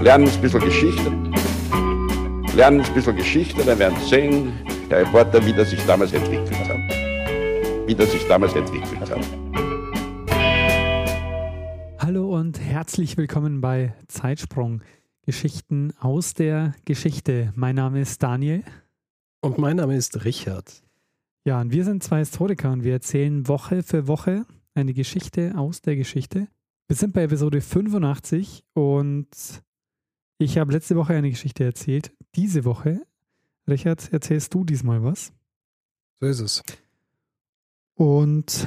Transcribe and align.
lernen 0.00 0.28
ein 0.28 0.40
bisschen 0.40 0.60
Geschichte. 0.60 1.10
Lernen 2.56 2.80
ein 2.80 2.94
bisschen 2.94 3.16
Geschichte, 3.16 3.62
dann 3.64 3.78
werden 3.78 3.98
Sie 4.00 4.08
sehen, 4.08 4.52
der 4.90 5.00
Reporter, 5.00 5.44
wie 5.44 5.52
das 5.52 5.70
sich 5.70 5.84
damals 5.84 6.12
entwickelt 6.12 6.50
hat. 6.68 6.78
Wie 7.86 7.94
das 7.94 8.10
sich 8.10 8.26
damals 8.26 8.54
entwickelt 8.54 9.10
hat. 9.10 9.20
Hallo 11.98 12.34
und 12.34 12.58
herzlich 12.58 13.16
willkommen 13.18 13.60
bei 13.60 13.94
Zeitsprung. 14.08 14.82
Geschichten 15.26 15.92
aus 16.00 16.32
der 16.32 16.72
Geschichte. 16.86 17.52
Mein 17.54 17.76
Name 17.76 18.00
ist 18.00 18.22
Daniel. 18.22 18.64
Und 19.42 19.58
mein 19.58 19.76
Name 19.76 19.96
ist 19.96 20.24
Richard. 20.24 20.82
Ja, 21.44 21.60
und 21.60 21.72
wir 21.72 21.84
sind 21.84 22.02
zwei 22.02 22.20
Historiker 22.20 22.72
und 22.72 22.84
wir 22.84 22.94
erzählen 22.94 23.46
Woche 23.48 23.82
für 23.82 24.08
Woche 24.08 24.46
eine 24.74 24.94
Geschichte 24.94 25.52
aus 25.56 25.82
der 25.82 25.96
Geschichte. 25.96 26.48
Wir 26.88 26.96
sind 26.96 27.12
bei 27.12 27.22
Episode 27.22 27.60
85 27.60 28.64
und 28.72 29.28
ich 30.40 30.56
habe 30.56 30.72
letzte 30.72 30.96
Woche 30.96 31.12
eine 31.12 31.30
Geschichte 31.30 31.64
erzählt. 31.64 32.12
Diese 32.34 32.64
Woche, 32.64 33.02
Richard, 33.68 34.10
erzählst 34.12 34.54
du 34.54 34.64
diesmal 34.64 35.04
was? 35.04 35.32
So 36.20 36.26
ist 36.26 36.40
es. 36.40 36.62
Und 37.94 38.66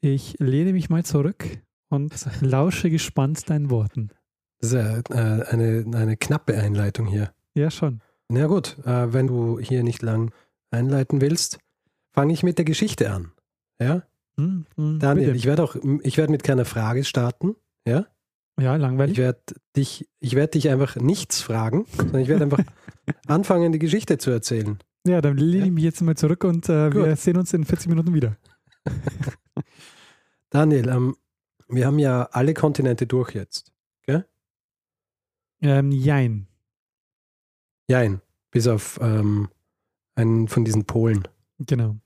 ich 0.00 0.36
lehne 0.38 0.72
mich 0.72 0.88
mal 0.88 1.04
zurück 1.04 1.44
und 1.90 2.14
lausche 2.40 2.88
gespannt 2.88 3.50
deinen 3.50 3.68
Worten. 3.68 4.10
Das 4.60 4.72
ist 4.72 4.76
ja 4.76 4.98
äh, 5.10 5.44
eine, 5.46 5.84
eine 5.94 6.16
knappe 6.16 6.56
Einleitung 6.56 7.06
hier. 7.06 7.34
Ja, 7.54 7.70
schon. 7.70 8.00
Na 8.28 8.46
gut, 8.46 8.78
äh, 8.86 9.12
wenn 9.12 9.26
du 9.26 9.58
hier 9.58 9.82
nicht 9.82 10.00
lang 10.00 10.32
einleiten 10.70 11.20
willst, 11.20 11.58
fange 12.12 12.32
ich 12.32 12.42
mit 12.42 12.56
der 12.56 12.64
Geschichte 12.64 13.10
an. 13.10 13.32
Ja? 13.78 14.04
Hm, 14.38 14.64
hm, 14.76 14.98
Daniel, 15.00 15.26
bitte. 15.26 15.36
ich 15.36 15.44
werde 15.44 15.62
auch, 15.62 15.76
ich 16.02 16.16
werde 16.16 16.32
mit 16.32 16.42
keiner 16.42 16.64
Frage 16.64 17.04
starten. 17.04 17.56
Ja? 17.86 18.06
Ja, 18.60 18.76
Ich 18.76 18.82
langweilig. 18.82 19.16
werde 19.18 19.40
dich, 19.76 20.08
ich 20.20 20.34
werde 20.34 20.52
dich 20.52 20.68
einfach 20.70 20.96
nichts 20.96 21.40
fragen, 21.42 21.86
sondern 21.96 22.20
ich 22.22 22.28
werde 22.28 22.44
einfach 22.44 22.62
anfangen, 23.26 23.72
die 23.72 23.78
Geschichte 23.78 24.18
zu 24.18 24.30
erzählen. 24.30 24.78
Ja, 25.06 25.20
dann 25.20 25.36
lehne 25.36 25.66
ich 25.66 25.72
mich 25.72 25.84
jetzt 25.84 26.00
mal 26.02 26.16
zurück 26.16 26.44
und 26.44 26.68
äh, 26.68 26.92
wir 26.92 27.16
sehen 27.16 27.36
uns 27.36 27.52
in 27.52 27.64
40 27.64 27.88
Minuten 27.88 28.14
wieder. 28.14 28.36
Daniel, 30.50 30.88
ähm, 30.88 31.16
wir 31.68 31.86
haben 31.86 31.98
ja 31.98 32.28
alle 32.32 32.54
Kontinente 32.54 33.06
durch 33.06 33.34
jetzt. 33.34 33.70
Ähm, 35.60 35.92
jein. 35.92 36.46
Jein, 37.88 38.20
bis 38.50 38.66
auf 38.66 38.98
ähm, 39.00 39.48
einen 40.14 40.46
von 40.46 40.62
diesen 40.64 40.84
Polen. 40.84 41.26
Genau. 41.58 41.96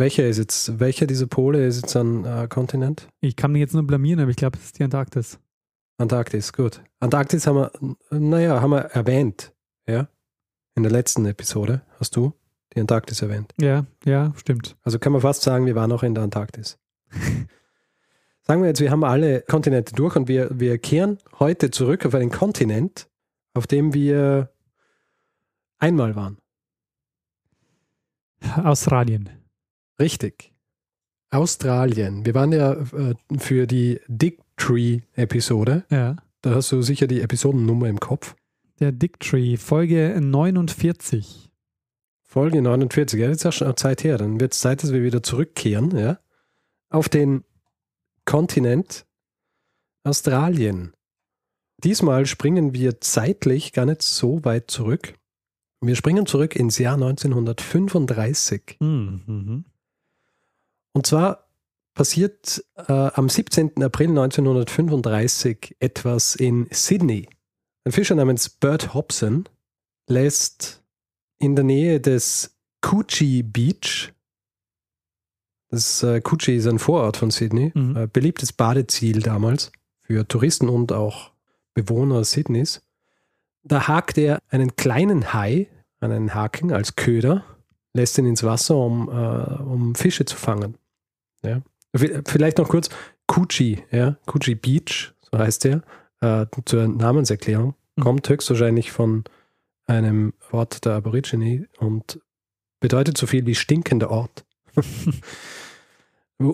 Welcher 0.00 0.26
ist 0.26 0.38
jetzt, 0.38 0.80
welcher 0.80 1.06
dieser 1.06 1.26
Pole 1.26 1.66
ist 1.66 1.82
jetzt 1.82 1.94
ein 1.94 2.24
äh, 2.24 2.48
Kontinent? 2.48 3.06
Ich 3.20 3.36
kann 3.36 3.52
mich 3.52 3.60
jetzt 3.60 3.74
nur 3.74 3.86
blamieren, 3.86 4.18
aber 4.20 4.30
ich 4.30 4.36
glaube, 4.38 4.56
es 4.56 4.64
ist 4.64 4.78
die 4.78 4.84
Antarktis. 4.84 5.38
Antarktis, 5.98 6.54
gut. 6.54 6.82
Antarktis 7.00 7.46
haben 7.46 7.56
wir, 7.56 7.70
naja, 8.08 8.62
haben 8.62 8.70
wir 8.70 8.78
erwähnt, 8.78 9.52
ja. 9.86 10.08
In 10.74 10.84
der 10.84 10.90
letzten 10.90 11.26
Episode 11.26 11.82
hast 11.98 12.16
du 12.16 12.32
die 12.74 12.80
Antarktis 12.80 13.20
erwähnt. 13.20 13.52
Ja, 13.60 13.84
ja, 14.06 14.32
stimmt. 14.36 14.74
Also 14.84 14.98
kann 14.98 15.12
man 15.12 15.20
fast 15.20 15.42
sagen, 15.42 15.66
wir 15.66 15.74
waren 15.74 15.92
auch 15.92 16.02
in 16.02 16.14
der 16.14 16.24
Antarktis. 16.24 16.78
sagen 18.40 18.62
wir 18.62 18.68
jetzt, 18.68 18.80
wir 18.80 18.90
haben 18.90 19.04
alle 19.04 19.42
Kontinente 19.42 19.94
durch 19.94 20.16
und 20.16 20.28
wir, 20.28 20.48
wir 20.58 20.78
kehren 20.78 21.18
heute 21.38 21.70
zurück 21.70 22.06
auf 22.06 22.14
einen 22.14 22.30
Kontinent, 22.30 23.10
auf 23.52 23.66
dem 23.66 23.92
wir 23.92 24.50
einmal 25.78 26.16
waren. 26.16 26.38
Australien. 28.64 29.39
Richtig. 30.00 30.52
Australien. 31.30 32.26
Wir 32.26 32.34
waren 32.34 32.52
ja 32.52 32.72
äh, 32.72 33.14
für 33.38 33.66
die 33.66 34.00
Dick 34.08 34.40
Tree-Episode. 34.56 35.84
Ja. 35.90 36.16
Da 36.42 36.54
hast 36.54 36.72
du 36.72 36.82
sicher 36.82 37.06
die 37.06 37.20
Episodennummer 37.20 37.88
im 37.88 38.00
Kopf. 38.00 38.34
Der 38.80 38.92
Dick 38.92 39.20
Tree, 39.20 39.56
Folge 39.56 40.18
49. 40.20 41.52
Folge 42.22 42.62
49. 42.62 43.20
Ja, 43.20 43.28
das 43.28 43.38
ist 43.38 43.44
ja 43.44 43.52
schon 43.52 43.66
eine 43.66 43.74
Zeit 43.74 44.02
her. 44.04 44.16
Dann 44.16 44.40
wird 44.40 44.54
es 44.54 44.60
Zeit, 44.60 44.82
dass 44.82 44.92
wir 44.92 45.02
wieder 45.02 45.22
zurückkehren, 45.22 45.96
ja, 45.96 46.18
auf 46.88 47.08
den 47.08 47.44
Kontinent 48.24 49.06
Australien. 50.02 50.92
Diesmal 51.84 52.26
springen 52.26 52.74
wir 52.74 53.00
zeitlich 53.00 53.72
gar 53.72 53.86
nicht 53.86 54.02
so 54.02 54.44
weit 54.44 54.70
zurück. 54.70 55.14
Wir 55.82 55.96
springen 55.96 56.26
zurück 56.26 56.56
ins 56.56 56.78
Jahr 56.78 56.94
1935. 56.94 58.76
Hm, 58.80 59.22
mhm. 59.26 59.64
Und 60.92 61.06
zwar 61.06 61.46
passiert 61.94 62.64
äh, 62.76 62.92
am 62.92 63.28
17. 63.28 63.82
April 63.82 64.08
1935 64.10 65.76
etwas 65.80 66.34
in 66.34 66.66
Sydney. 66.70 67.28
Ein 67.84 67.92
Fischer 67.92 68.14
namens 68.14 68.48
Bert 68.48 68.94
Hobson 68.94 69.48
lässt 70.08 70.82
in 71.38 71.56
der 71.56 71.64
Nähe 71.64 72.00
des 72.00 72.56
Coogee 72.80 73.42
Beach, 73.42 74.12
das 75.68 76.02
äh, 76.02 76.20
Coogee 76.20 76.56
ist 76.56 76.66
ein 76.66 76.78
Vorort 76.78 77.16
von 77.16 77.30
Sydney, 77.30 77.70
Mhm. 77.74 77.96
äh, 77.96 78.06
beliebtes 78.06 78.52
Badeziel 78.52 79.20
damals 79.22 79.70
für 80.00 80.26
Touristen 80.26 80.68
und 80.68 80.92
auch 80.92 81.30
Bewohner 81.74 82.24
Sydneys. 82.24 82.82
Da 83.62 83.86
hakt 83.86 84.18
er 84.18 84.40
einen 84.48 84.74
kleinen 84.74 85.32
Hai 85.32 85.68
an 86.00 86.10
einen 86.10 86.34
Haken 86.34 86.72
als 86.72 86.96
Köder, 86.96 87.44
lässt 87.92 88.18
ihn 88.18 88.26
ins 88.26 88.42
Wasser, 88.42 88.76
um, 88.76 89.08
äh, 89.08 89.62
um 89.62 89.94
Fische 89.94 90.24
zu 90.24 90.36
fangen. 90.36 90.76
Ja. 91.44 91.62
Vielleicht 91.94 92.58
noch 92.58 92.68
kurz, 92.68 92.88
Coogee, 93.26 93.84
ja, 93.90 94.16
Coogee 94.26 94.54
Beach, 94.54 95.12
so 95.30 95.38
heißt 95.38 95.64
der, 95.64 95.82
äh, 96.20 96.46
zur 96.64 96.86
Namenserklärung, 96.88 97.74
Mhm. 97.96 98.02
kommt 98.02 98.28
höchstwahrscheinlich 98.28 98.92
von 98.92 99.24
einem 99.86 100.34
Ort 100.52 100.84
der 100.84 100.94
Aborigine 100.94 101.66
und 101.78 102.20
bedeutet 102.80 103.18
so 103.18 103.26
viel 103.26 103.44
wie 103.46 103.54
stinkender 103.54 104.10
Ort. 104.10 104.44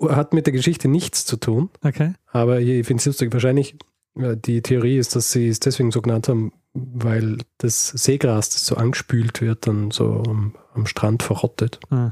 Hat 0.09 0.33
mit 0.33 0.47
der 0.47 0.53
Geschichte 0.53 0.89
nichts 0.89 1.25
zu 1.27 1.37
tun, 1.37 1.71
Okay. 1.85 2.15
aber 2.33 2.61
ich 2.61 2.85
finde 2.87 3.01
es 3.01 3.07
lustig. 3.07 3.33
Wahrscheinlich, 3.33 3.77
äh, 4.17 4.37
die 4.37 4.61
Theorie 4.61 4.99
ist, 4.99 5.15
dass 5.15 5.31
sie 5.31 5.49
es 5.49 5.61
deswegen 5.61 5.93
so 5.93 6.03
genannt 6.03 6.29
haben, 6.29 6.53
weil 6.75 7.39
das 7.59 7.89
Seegras, 7.91 8.51
das 8.51 8.67
so 8.67 8.75
angespült 8.77 9.41
wird, 9.41 9.67
dann 9.69 9.93
so 9.93 10.25
am, 10.27 10.57
am 10.75 10.87
Strand 10.87 11.23
verrottet. 11.23 11.79
Ah. 11.91 12.11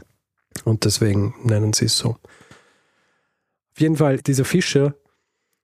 Und 0.64 0.84
deswegen 0.84 1.34
nennen 1.42 1.72
sie 1.72 1.86
es 1.86 1.98
so. 1.98 2.16
Auf 3.74 3.80
jeden 3.80 3.96
Fall, 3.96 4.18
dieser 4.18 4.44
Fischer 4.44 4.94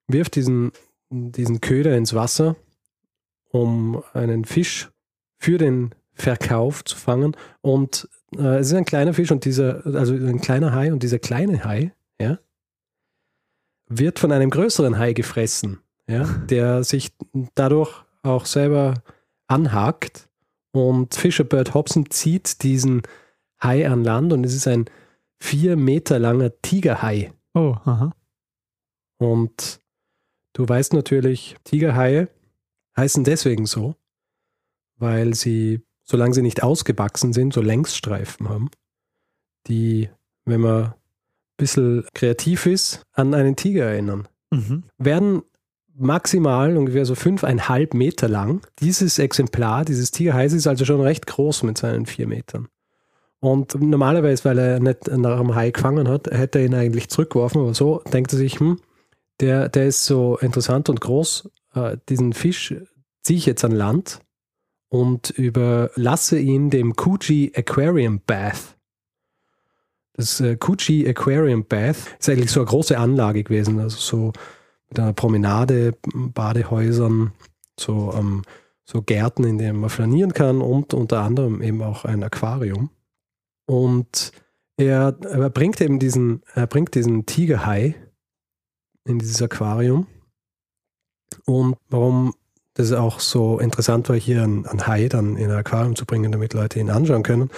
wirft 0.08 0.34
diesen, 0.34 0.72
diesen 1.10 1.60
Köder 1.60 1.96
ins 1.96 2.12
Wasser, 2.12 2.56
um 3.50 4.02
einen 4.12 4.44
Fisch 4.44 4.90
für 5.38 5.58
den 5.58 5.94
Verkauf 6.12 6.84
zu 6.84 6.96
fangen. 6.96 7.36
Und 7.60 8.08
äh, 8.36 8.58
es 8.58 8.68
ist 8.68 8.74
ein 8.74 8.84
kleiner 8.84 9.14
Fisch 9.14 9.30
und 9.30 9.44
dieser, 9.44 9.86
also 9.86 10.14
ein 10.14 10.40
kleiner 10.40 10.72
Hai 10.72 10.92
und 10.92 11.02
dieser 11.02 11.20
kleine 11.20 11.64
Hai, 11.64 11.92
ja, 12.20 12.38
wird 13.88 14.18
von 14.18 14.32
einem 14.32 14.50
größeren 14.50 14.98
Hai 14.98 15.12
gefressen, 15.12 15.78
ja, 16.08 16.24
der 16.24 16.82
sich 16.82 17.12
dadurch 17.54 18.04
auch 18.22 18.46
selber 18.46 18.94
anhakt. 19.46 20.28
Und 20.72 21.14
Fischer 21.14 21.44
Bert 21.44 21.74
Hobson 21.74 22.10
zieht 22.10 22.62
diesen 22.62 23.02
Hai 23.62 23.88
an 23.88 24.04
Land 24.04 24.32
und 24.32 24.44
es 24.44 24.54
ist 24.54 24.66
ein 24.66 24.86
vier 25.38 25.76
Meter 25.76 26.18
langer 26.18 26.50
Tigerhai. 26.62 27.32
Oh, 27.54 27.76
aha. 27.84 28.12
Und 29.18 29.80
du 30.54 30.68
weißt 30.68 30.92
natürlich, 30.92 31.56
Tigerhaie 31.64 32.28
heißen 32.96 33.24
deswegen 33.24 33.66
so, 33.66 33.94
weil 34.96 35.34
sie, 35.34 35.82
solange 36.04 36.34
sie 36.34 36.42
nicht 36.42 36.62
ausgewachsen 36.62 37.32
sind, 37.32 37.52
so 37.52 37.60
Längsstreifen 37.60 38.48
haben, 38.48 38.70
die, 39.66 40.08
wenn 40.44 40.60
man 40.60 40.84
ein 40.84 40.94
bisschen 41.56 42.06
kreativ 42.14 42.66
ist, 42.66 43.02
an 43.12 43.34
einen 43.34 43.56
Tiger 43.56 43.84
erinnern. 43.84 44.28
Mhm. 44.50 44.84
Werden 44.98 45.42
maximal 45.94 46.76
ungefähr 46.76 47.04
so 47.04 47.14
fünfeinhalb 47.14 47.94
Meter 47.94 48.28
lang. 48.28 48.66
Dieses 48.78 49.18
Exemplar, 49.18 49.84
dieses 49.84 50.10
Tigerhais 50.10 50.52
ist 50.52 50.66
also 50.66 50.84
schon 50.84 51.00
recht 51.00 51.26
groß 51.26 51.62
mit 51.64 51.78
seinen 51.78 52.06
vier 52.06 52.26
Metern. 52.26 52.68
Und 53.40 53.80
normalerweise, 53.80 54.44
weil 54.44 54.58
er 54.58 54.80
nicht 54.80 55.08
nach 55.08 55.40
einem 55.40 55.54
Hai 55.54 55.70
gefangen 55.70 56.08
hat, 56.08 56.26
hätte 56.30 56.58
er 56.58 56.66
ihn 56.66 56.74
eigentlich 56.74 57.08
zurückgeworfen, 57.08 57.62
aber 57.62 57.74
so 57.74 58.02
denkt 58.12 58.32
er 58.32 58.38
sich, 58.38 58.60
hm, 58.60 58.78
der, 59.40 59.70
der 59.70 59.86
ist 59.86 60.04
so 60.04 60.36
interessant 60.38 60.90
und 60.90 61.00
groß, 61.00 61.50
äh, 61.74 61.96
diesen 62.08 62.34
Fisch 62.34 62.74
ziehe 63.22 63.38
ich 63.38 63.46
jetzt 63.46 63.64
an 63.64 63.72
Land 63.72 64.20
und 64.90 65.30
überlasse 65.30 66.38
ihn 66.38 66.68
dem 66.68 66.96
Coogee 66.96 67.52
Aquarium 67.56 68.20
Bath. 68.26 68.76
Das 70.12 70.40
äh, 70.40 70.56
Coogee 70.56 71.08
Aquarium 71.08 71.64
Bath 71.64 71.96
ist 72.18 72.28
eigentlich 72.28 72.50
so 72.50 72.60
eine 72.60 72.68
große 72.68 72.98
Anlage 72.98 73.42
gewesen, 73.42 73.80
also 73.80 73.96
so 73.96 74.32
mit 74.90 75.00
einer 75.00 75.14
Promenade, 75.14 75.96
Badehäusern, 76.12 77.32
so, 77.78 78.12
ähm, 78.14 78.42
so 78.84 79.00
Gärten, 79.00 79.44
in 79.44 79.56
denen 79.56 79.80
man 79.80 79.88
flanieren 79.88 80.34
kann 80.34 80.60
und 80.60 80.92
unter 80.92 81.20
anderem 81.22 81.62
eben 81.62 81.80
auch 81.82 82.04
ein 82.04 82.22
Aquarium. 82.22 82.90
Und 83.70 84.32
er, 84.76 85.16
er 85.22 85.48
bringt 85.48 85.80
eben 85.80 86.00
diesen, 86.00 86.42
er 86.54 86.66
bringt 86.66 86.96
diesen 86.96 87.24
Tigerhai 87.24 87.94
in 89.04 89.20
dieses 89.20 89.40
Aquarium. 89.40 90.08
Und 91.44 91.76
warum 91.88 92.34
das 92.74 92.90
auch 92.90 93.20
so 93.20 93.60
interessant 93.60 94.08
war, 94.08 94.16
hier 94.16 94.42
ein, 94.42 94.66
ein 94.66 94.88
Hai 94.88 95.08
dann 95.08 95.36
in 95.36 95.52
ein 95.52 95.56
Aquarium 95.56 95.94
zu 95.94 96.04
bringen, 96.04 96.32
damit 96.32 96.52
Leute 96.52 96.80
ihn 96.80 96.90
anschauen 96.90 97.22
können. 97.22 97.50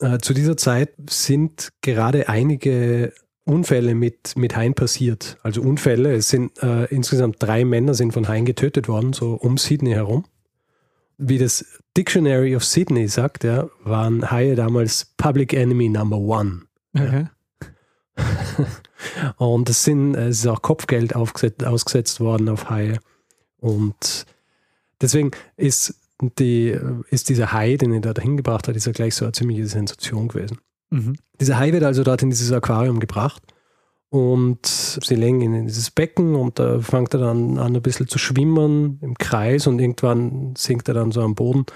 Äh, 0.00 0.20
zu 0.20 0.32
dieser 0.32 0.56
Zeit 0.56 0.94
sind 1.10 1.68
gerade 1.82 2.30
einige 2.30 3.12
Unfälle 3.44 3.94
mit, 3.94 4.38
mit 4.38 4.56
Haien 4.56 4.72
passiert. 4.72 5.36
Also 5.42 5.60
Unfälle, 5.60 6.14
es 6.14 6.30
sind 6.30 6.62
äh, 6.62 6.86
insgesamt 6.86 7.36
drei 7.40 7.66
Männer 7.66 7.92
sind 7.92 8.12
von 8.12 8.26
Haien 8.26 8.46
getötet 8.46 8.88
worden, 8.88 9.12
so 9.12 9.34
um 9.34 9.58
Sydney 9.58 9.92
herum. 9.92 10.24
Wie 11.18 11.38
das 11.38 11.64
Dictionary 11.96 12.54
of 12.54 12.64
Sydney 12.64 13.08
sagt, 13.08 13.44
ja, 13.44 13.68
waren 13.84 14.30
Haie 14.30 14.54
damals 14.54 15.14
Public 15.16 15.52
Enemy 15.54 15.88
Number 15.88 16.18
One. 16.18 16.62
Okay. 16.94 17.26
Und 19.36 19.68
es, 19.70 19.84
sind, 19.84 20.14
es 20.14 20.40
ist 20.40 20.46
auch 20.46 20.62
Kopfgeld 20.62 21.14
aufgesetzt, 21.14 21.64
ausgesetzt 21.64 22.20
worden 22.20 22.48
auf 22.48 22.68
Haie. 22.70 22.98
Und 23.58 24.26
deswegen 25.00 25.30
ist, 25.56 25.94
die, 26.38 26.78
ist 27.10 27.28
dieser 27.28 27.52
Hai, 27.52 27.76
den 27.76 27.92
er 27.92 28.00
da 28.00 28.20
hingebracht 28.20 28.68
hat, 28.68 28.76
ist 28.76 28.86
ja 28.86 28.92
gleich 28.92 29.14
so 29.14 29.24
eine 29.24 29.32
ziemliche 29.32 29.66
Sensation 29.66 30.28
gewesen. 30.28 30.58
Mhm. 30.90 31.16
Dieser 31.40 31.58
Hai 31.58 31.72
wird 31.72 31.84
also 31.84 32.04
dort 32.04 32.22
in 32.22 32.30
dieses 32.30 32.52
Aquarium 32.52 33.00
gebracht 33.00 33.42
und 34.16 34.64
sie 34.64 35.14
legen 35.14 35.42
ihn 35.42 35.52
in 35.52 35.66
dieses 35.66 35.90
Becken 35.90 36.34
und 36.34 36.58
da 36.58 36.80
fängt 36.80 37.12
er 37.12 37.20
dann 37.20 37.58
an, 37.58 37.76
ein 37.76 37.82
bisschen 37.82 38.08
zu 38.08 38.18
schwimmen 38.18 38.98
im 39.02 39.18
Kreis 39.18 39.66
und 39.66 39.78
irgendwann 39.78 40.54
sinkt 40.56 40.88
er 40.88 40.94
dann 40.94 41.12
so 41.12 41.20
am 41.20 41.34
Boden 41.34 41.66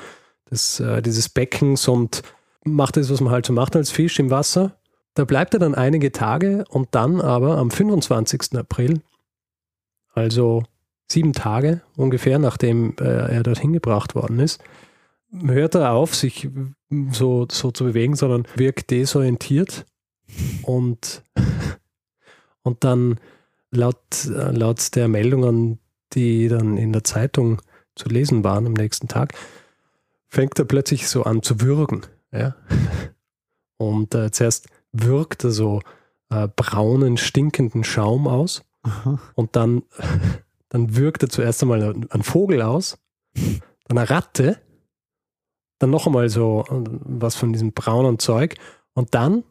des, 0.50 0.80
äh, 0.80 1.02
dieses 1.02 1.28
Beckens 1.28 1.86
und 1.86 2.22
macht 2.64 2.96
das, 2.96 3.10
was 3.10 3.20
man 3.20 3.30
halt 3.30 3.44
so 3.44 3.52
macht 3.52 3.76
als 3.76 3.90
Fisch 3.90 4.18
im 4.18 4.30
Wasser. 4.30 4.78
Da 5.12 5.26
bleibt 5.26 5.52
er 5.52 5.60
dann 5.60 5.74
einige 5.74 6.12
Tage 6.12 6.64
und 6.70 6.88
dann 6.92 7.20
aber 7.20 7.58
am 7.58 7.70
25. 7.70 8.56
April, 8.58 9.02
also 10.14 10.62
sieben 11.12 11.34
Tage 11.34 11.82
ungefähr, 11.94 12.38
nachdem 12.38 12.94
äh, 13.00 13.34
er 13.34 13.42
dorthin 13.42 13.74
gebracht 13.74 14.14
worden 14.14 14.38
ist, 14.38 14.62
hört 15.44 15.74
er 15.74 15.92
auf, 15.92 16.14
sich 16.14 16.48
so, 17.10 17.46
so 17.50 17.70
zu 17.70 17.84
bewegen, 17.84 18.16
sondern 18.16 18.46
wirkt 18.56 18.90
desorientiert 18.90 19.84
und, 20.62 21.22
und 22.62 22.84
dann 22.84 23.18
laut, 23.70 24.26
äh, 24.26 24.50
laut 24.50 24.94
der 24.94 25.08
Meldungen, 25.08 25.78
die 26.12 26.48
dann 26.48 26.76
in 26.76 26.92
der 26.92 27.04
Zeitung 27.04 27.62
zu 27.94 28.08
lesen 28.08 28.44
waren 28.44 28.66
am 28.66 28.72
nächsten 28.72 29.08
Tag, 29.08 29.34
fängt 30.28 30.58
er 30.58 30.64
plötzlich 30.64 31.08
so 31.08 31.24
an 31.24 31.42
zu 31.42 31.60
würgen. 31.60 32.02
Ja? 32.32 32.56
Und 33.76 34.14
äh, 34.14 34.30
zuerst 34.30 34.68
wirkt 34.92 35.44
er 35.44 35.50
so 35.50 35.80
äh, 36.30 36.48
braunen, 36.54 37.16
stinkenden 37.16 37.84
Schaum 37.84 38.26
aus 38.26 38.62
Aha. 38.82 39.18
und 39.34 39.56
dann, 39.56 39.82
dann 40.68 40.96
wirkt 40.96 41.22
er 41.22 41.28
zuerst 41.28 41.62
einmal 41.62 41.82
einen 41.82 42.22
Vogel 42.22 42.62
aus, 42.62 42.98
dann 43.34 43.98
eine 43.98 44.10
Ratte, 44.10 44.58
dann 45.78 45.90
noch 45.90 46.06
einmal 46.06 46.28
so 46.28 46.64
äh, 46.68 46.84
was 47.00 47.36
von 47.36 47.52
diesem 47.52 47.72
braunen 47.72 48.18
Zeug 48.18 48.56
und 48.94 49.14
dann 49.14 49.44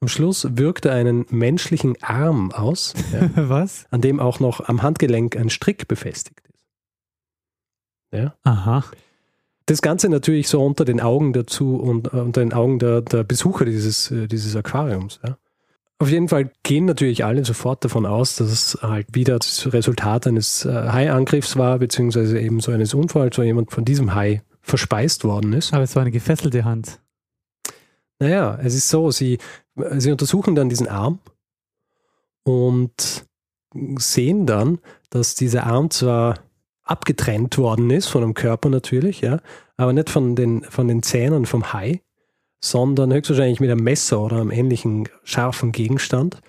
am 0.00 0.08
Schluss 0.08 0.46
wirkt 0.50 0.84
er 0.84 0.92
einen 0.92 1.26
menschlichen 1.30 1.96
Arm 2.02 2.52
aus, 2.52 2.94
ja, 3.12 3.30
Was? 3.48 3.86
an 3.90 4.00
dem 4.00 4.20
auch 4.20 4.40
noch 4.40 4.68
am 4.68 4.82
Handgelenk 4.82 5.36
ein 5.36 5.50
Strick 5.50 5.88
befestigt 5.88 6.40
ist. 6.48 6.64
Ja. 8.12 8.34
Aha. 8.44 8.84
Das 9.66 9.82
Ganze 9.82 10.08
natürlich 10.08 10.48
so 10.48 10.64
unter 10.64 10.84
den 10.84 11.00
Augen 11.00 11.32
dazu 11.32 11.76
und 11.76 12.12
äh, 12.12 12.18
unter 12.18 12.40
den 12.40 12.52
Augen 12.52 12.78
der, 12.78 13.00
der 13.00 13.24
Besucher 13.24 13.64
dieses, 13.64 14.10
äh, 14.10 14.28
dieses 14.28 14.54
Aquariums. 14.54 15.18
Ja. 15.26 15.38
Auf 15.98 16.10
jeden 16.10 16.28
Fall 16.28 16.50
gehen 16.62 16.84
natürlich 16.84 17.24
alle 17.24 17.44
sofort 17.44 17.82
davon 17.84 18.04
aus, 18.04 18.36
dass 18.36 18.50
es 18.50 18.78
halt 18.82 19.06
wieder 19.12 19.38
das 19.38 19.72
Resultat 19.72 20.26
eines 20.26 20.64
äh, 20.66 20.70
Haiangriffs 20.70 21.56
war, 21.56 21.78
beziehungsweise 21.78 22.38
eben 22.38 22.60
so 22.60 22.70
eines 22.70 22.92
Unfalls, 22.92 23.38
wo 23.38 23.42
jemand 23.42 23.72
von 23.72 23.84
diesem 23.84 24.14
Hai 24.14 24.42
verspeist 24.60 25.24
worden 25.24 25.54
ist. 25.54 25.72
Aber 25.72 25.82
es 25.82 25.96
war 25.96 26.02
eine 26.02 26.10
gefesselte 26.10 26.64
Hand. 26.64 27.00
Naja, 28.18 28.58
es 28.62 28.74
ist 28.74 28.88
so, 28.88 29.10
sie, 29.10 29.38
sie 29.98 30.10
untersuchen 30.10 30.54
dann 30.54 30.68
diesen 30.68 30.88
Arm 30.88 31.18
und 32.44 33.26
sehen 33.98 34.46
dann, 34.46 34.78
dass 35.10 35.34
dieser 35.34 35.66
Arm 35.66 35.90
zwar 35.90 36.38
abgetrennt 36.82 37.58
worden 37.58 37.90
ist 37.90 38.06
von 38.06 38.22
dem 38.22 38.34
Körper 38.34 38.68
natürlich, 38.68 39.20
ja, 39.20 39.40
aber 39.76 39.92
nicht 39.92 40.08
von 40.08 40.36
den, 40.36 40.62
von 40.62 40.88
den 40.88 41.02
Zähnen 41.02 41.46
vom 41.46 41.72
Hai, 41.72 42.00
sondern 42.60 43.12
höchstwahrscheinlich 43.12 43.60
mit 43.60 43.70
einem 43.70 43.84
Messer 43.84 44.20
oder 44.20 44.40
einem 44.40 44.50
ähnlichen 44.50 45.08
scharfen 45.24 45.72
Gegenstand 45.72 46.40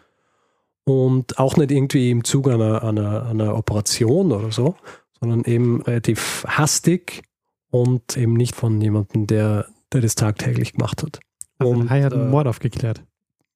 und 0.85 1.37
auch 1.39 1.57
nicht 1.57 1.71
irgendwie 1.71 2.11
im 2.11 2.23
Zuge 2.23 2.53
einer, 2.53 2.83
einer, 2.83 3.25
einer 3.25 3.57
Operation 3.57 4.31
oder 4.31 4.51
so, 4.51 4.75
sondern 5.19 5.43
eben 5.43 5.81
relativ 5.81 6.45
hastig 6.47 7.23
und 7.69 8.15
eben 8.15 8.33
nicht 8.33 8.55
von 8.55 8.79
jemandem, 8.79 9.27
der, 9.27 9.67
der 9.91 10.01
das 10.01 10.15
tagtäglich 10.15 10.73
gemacht 10.73 11.03
hat. 11.03 11.19
Also 11.57 11.73
Und, 11.73 11.85
der 11.85 11.89
Hai 11.89 12.03
hat 12.03 12.13
einen 12.13 12.27
äh, 12.27 12.31
Mord 12.31 12.47
aufgeklärt. 12.47 13.03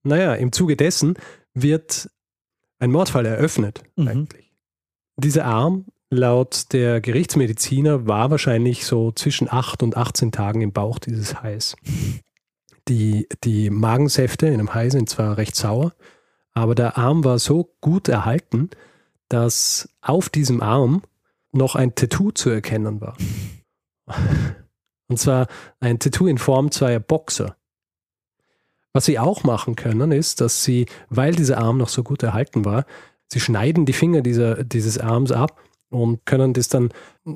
Naja, 0.03 0.33
im 0.33 0.51
Zuge 0.51 0.75
dessen 0.75 1.15
wird 1.53 2.09
ein 2.80 2.92
Mordfall 2.92 3.25
eröffnet 3.25 3.83
Mhm. 3.95 4.07
eigentlich. 4.07 4.51
Dieser 5.18 5.45
Arm, 5.45 5.86
laut 6.09 6.74
der 6.74 7.00
Gerichtsmediziner, 7.01 8.07
war 8.07 8.31
wahrscheinlich 8.31 8.86
so 8.86 9.12
zwischen 9.12 9.51
8 9.51 9.83
und 9.83 9.98
18 9.98 10.31
Tagen 10.31 10.62
im 10.62 10.71
Bauch 10.71 11.00
dieses 11.00 11.42
Hais. 11.42 11.75
Die, 12.88 13.27
die 13.44 13.69
Magensäfte 13.69 14.48
in 14.48 14.56
einem 14.56 14.74
Hai 14.74 14.89
sind 14.89 15.09
zwar 15.09 15.38
recht 15.38 15.56
sauer, 15.56 15.94
aber 16.54 16.75
der 16.75 16.97
Arm 16.97 17.24
war 17.24 17.39
so 17.39 17.75
gut 17.80 18.07
erhalten, 18.09 18.69
dass 19.30 19.89
auf 20.01 20.30
diesem 20.30 20.62
Arm 20.62 21.04
noch 21.54 21.75
ein 21.75 21.95
Tattoo 21.95 22.31
zu 22.31 22.50
erkennen 22.50 23.00
war. 23.00 23.15
Und 25.07 25.18
zwar 25.18 25.47
ein 25.80 26.00
Tattoo 26.00 26.27
in 26.27 26.38
Form 26.38 26.71
zweier 26.71 27.00
Boxer. 27.00 27.57
Was 28.94 29.06
sie 29.06 29.20
auch 29.20 29.44
machen 29.44 29.76
können, 29.76 30.12
ist, 30.12 30.42
dass 30.42 30.64
sie, 30.64 30.86
weil 31.10 31.34
dieser 31.34 31.60
Arm 31.60 31.78
noch 31.78 31.90
so 31.90 32.04
gut 32.04 32.24
erhalten 32.24 32.66
war, 32.66 32.86
sie 33.32 33.40
schneiden 33.40 33.86
die 33.86 33.94
Finger 33.94 34.22
dieser, 34.22 34.64
dieses 34.64 34.98
Arms 34.98 35.32
ab 35.32 35.62
und 35.90 36.26
können 36.26 36.54
das 36.54 36.68
dann 36.68 36.90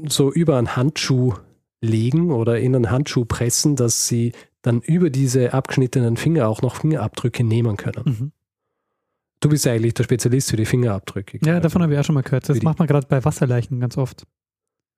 so 0.07 0.31
über 0.31 0.57
einen 0.57 0.75
Handschuh 0.75 1.33
legen 1.81 2.31
oder 2.31 2.59
in 2.59 2.75
einen 2.75 2.91
Handschuh 2.91 3.25
pressen, 3.25 3.75
dass 3.75 4.07
sie 4.07 4.33
dann 4.61 4.81
über 4.81 5.09
diese 5.09 5.53
abgeschnittenen 5.53 6.17
Finger 6.17 6.47
auch 6.47 6.61
noch 6.61 6.75
Fingerabdrücke 6.77 7.43
nehmen 7.43 7.77
können. 7.77 8.03
Mhm. 8.05 8.31
Du 9.39 9.49
bist 9.49 9.67
eigentlich 9.67 9.93
der 9.93 10.03
Spezialist 10.03 10.49
für 10.49 10.57
die 10.57 10.65
Fingerabdrücke. 10.65 11.39
Ja, 11.45 11.59
davon 11.59 11.83
habe 11.83 11.93
ich 11.93 11.99
auch 11.99 12.03
schon 12.03 12.15
mal 12.15 12.23
gehört. 12.23 12.49
Das 12.49 12.61
macht 12.63 12.79
man 12.79 12.87
gerade 12.87 13.05
bei 13.07 13.23
Wasserleichen 13.23 13.79
ganz 13.79 13.97
oft. 13.97 14.25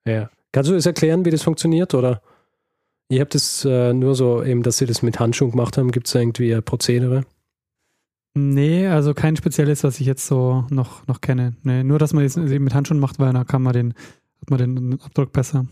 Ja. 0.06 0.30
Kannst 0.52 0.70
du 0.70 0.74
das 0.74 0.86
erklären, 0.86 1.24
wie 1.24 1.30
das 1.30 1.42
funktioniert? 1.42 1.92
Oder 1.92 2.22
ihr 3.08 3.20
habt 3.20 3.34
es 3.34 3.64
äh, 3.64 3.92
nur 3.92 4.14
so, 4.14 4.42
eben, 4.42 4.62
dass 4.62 4.78
sie 4.78 4.86
das 4.86 5.02
mit 5.02 5.18
Handschuhen 5.18 5.50
gemacht 5.50 5.76
haben. 5.78 5.90
Gibt 5.90 6.06
es 6.06 6.12
da 6.12 6.20
irgendwie 6.20 6.54
ein 6.54 6.62
Prozedere? 6.62 7.24
Nee, 8.34 8.86
also 8.86 9.14
kein 9.14 9.36
spezielles, 9.36 9.82
was 9.84 10.00
ich 10.00 10.06
jetzt 10.06 10.26
so 10.26 10.64
noch, 10.70 11.06
noch 11.06 11.20
kenne. 11.20 11.56
Nee, 11.62 11.82
nur, 11.82 11.98
dass 11.98 12.12
man 12.12 12.24
es 12.24 12.36
eben 12.36 12.64
mit 12.64 12.74
Handschuhen 12.74 13.00
macht, 13.00 13.18
weil 13.18 13.32
dann 13.32 13.46
kann 13.46 13.62
man 13.62 13.72
den, 13.72 13.94
hat 14.40 14.50
man 14.50 14.58
den 14.58 15.00
Abdruck 15.00 15.32
besser. 15.32 15.66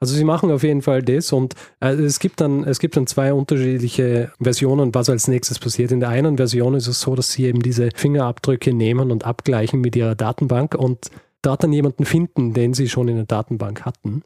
Also 0.00 0.16
sie 0.16 0.24
machen 0.24 0.50
auf 0.50 0.62
jeden 0.62 0.82
Fall 0.82 1.02
das 1.02 1.32
und 1.32 1.54
äh, 1.80 1.94
es, 1.94 2.18
gibt 2.18 2.40
dann, 2.40 2.64
es 2.64 2.78
gibt 2.78 2.96
dann 2.96 3.06
zwei 3.06 3.32
unterschiedliche 3.32 4.32
Versionen, 4.38 4.94
was 4.94 5.08
als 5.08 5.28
nächstes 5.28 5.58
passiert. 5.58 5.92
In 5.92 6.00
der 6.00 6.10
einen 6.10 6.36
Version 6.36 6.74
ist 6.74 6.88
es 6.88 7.00
so, 7.00 7.14
dass 7.14 7.32
sie 7.32 7.44
eben 7.44 7.62
diese 7.62 7.88
Fingerabdrücke 7.94 8.74
nehmen 8.74 9.10
und 9.10 9.24
abgleichen 9.24 9.80
mit 9.80 9.96
ihrer 9.96 10.14
Datenbank 10.14 10.74
und 10.74 11.10
dort 11.40 11.62
dann 11.62 11.72
jemanden 11.72 12.04
finden, 12.04 12.52
den 12.52 12.74
sie 12.74 12.88
schon 12.88 13.08
in 13.08 13.16
der 13.16 13.24
Datenbank 13.24 13.86
hatten. 13.86 14.22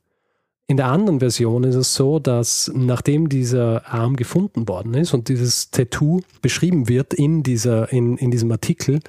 In 0.70 0.76
der 0.76 0.88
anderen 0.88 1.20
Version 1.20 1.64
ist 1.64 1.76
es 1.76 1.94
so, 1.94 2.18
dass 2.18 2.70
nachdem 2.74 3.30
dieser 3.30 3.86
Arm 3.88 4.16
gefunden 4.16 4.68
worden 4.68 4.92
ist 4.92 5.14
und 5.14 5.28
dieses 5.28 5.70
Tattoo 5.70 6.20
beschrieben 6.42 6.88
wird 6.88 7.14
in, 7.14 7.42
dieser, 7.42 7.90
in, 7.90 8.18
in 8.18 8.30
diesem 8.30 8.52
Artikel, 8.52 9.00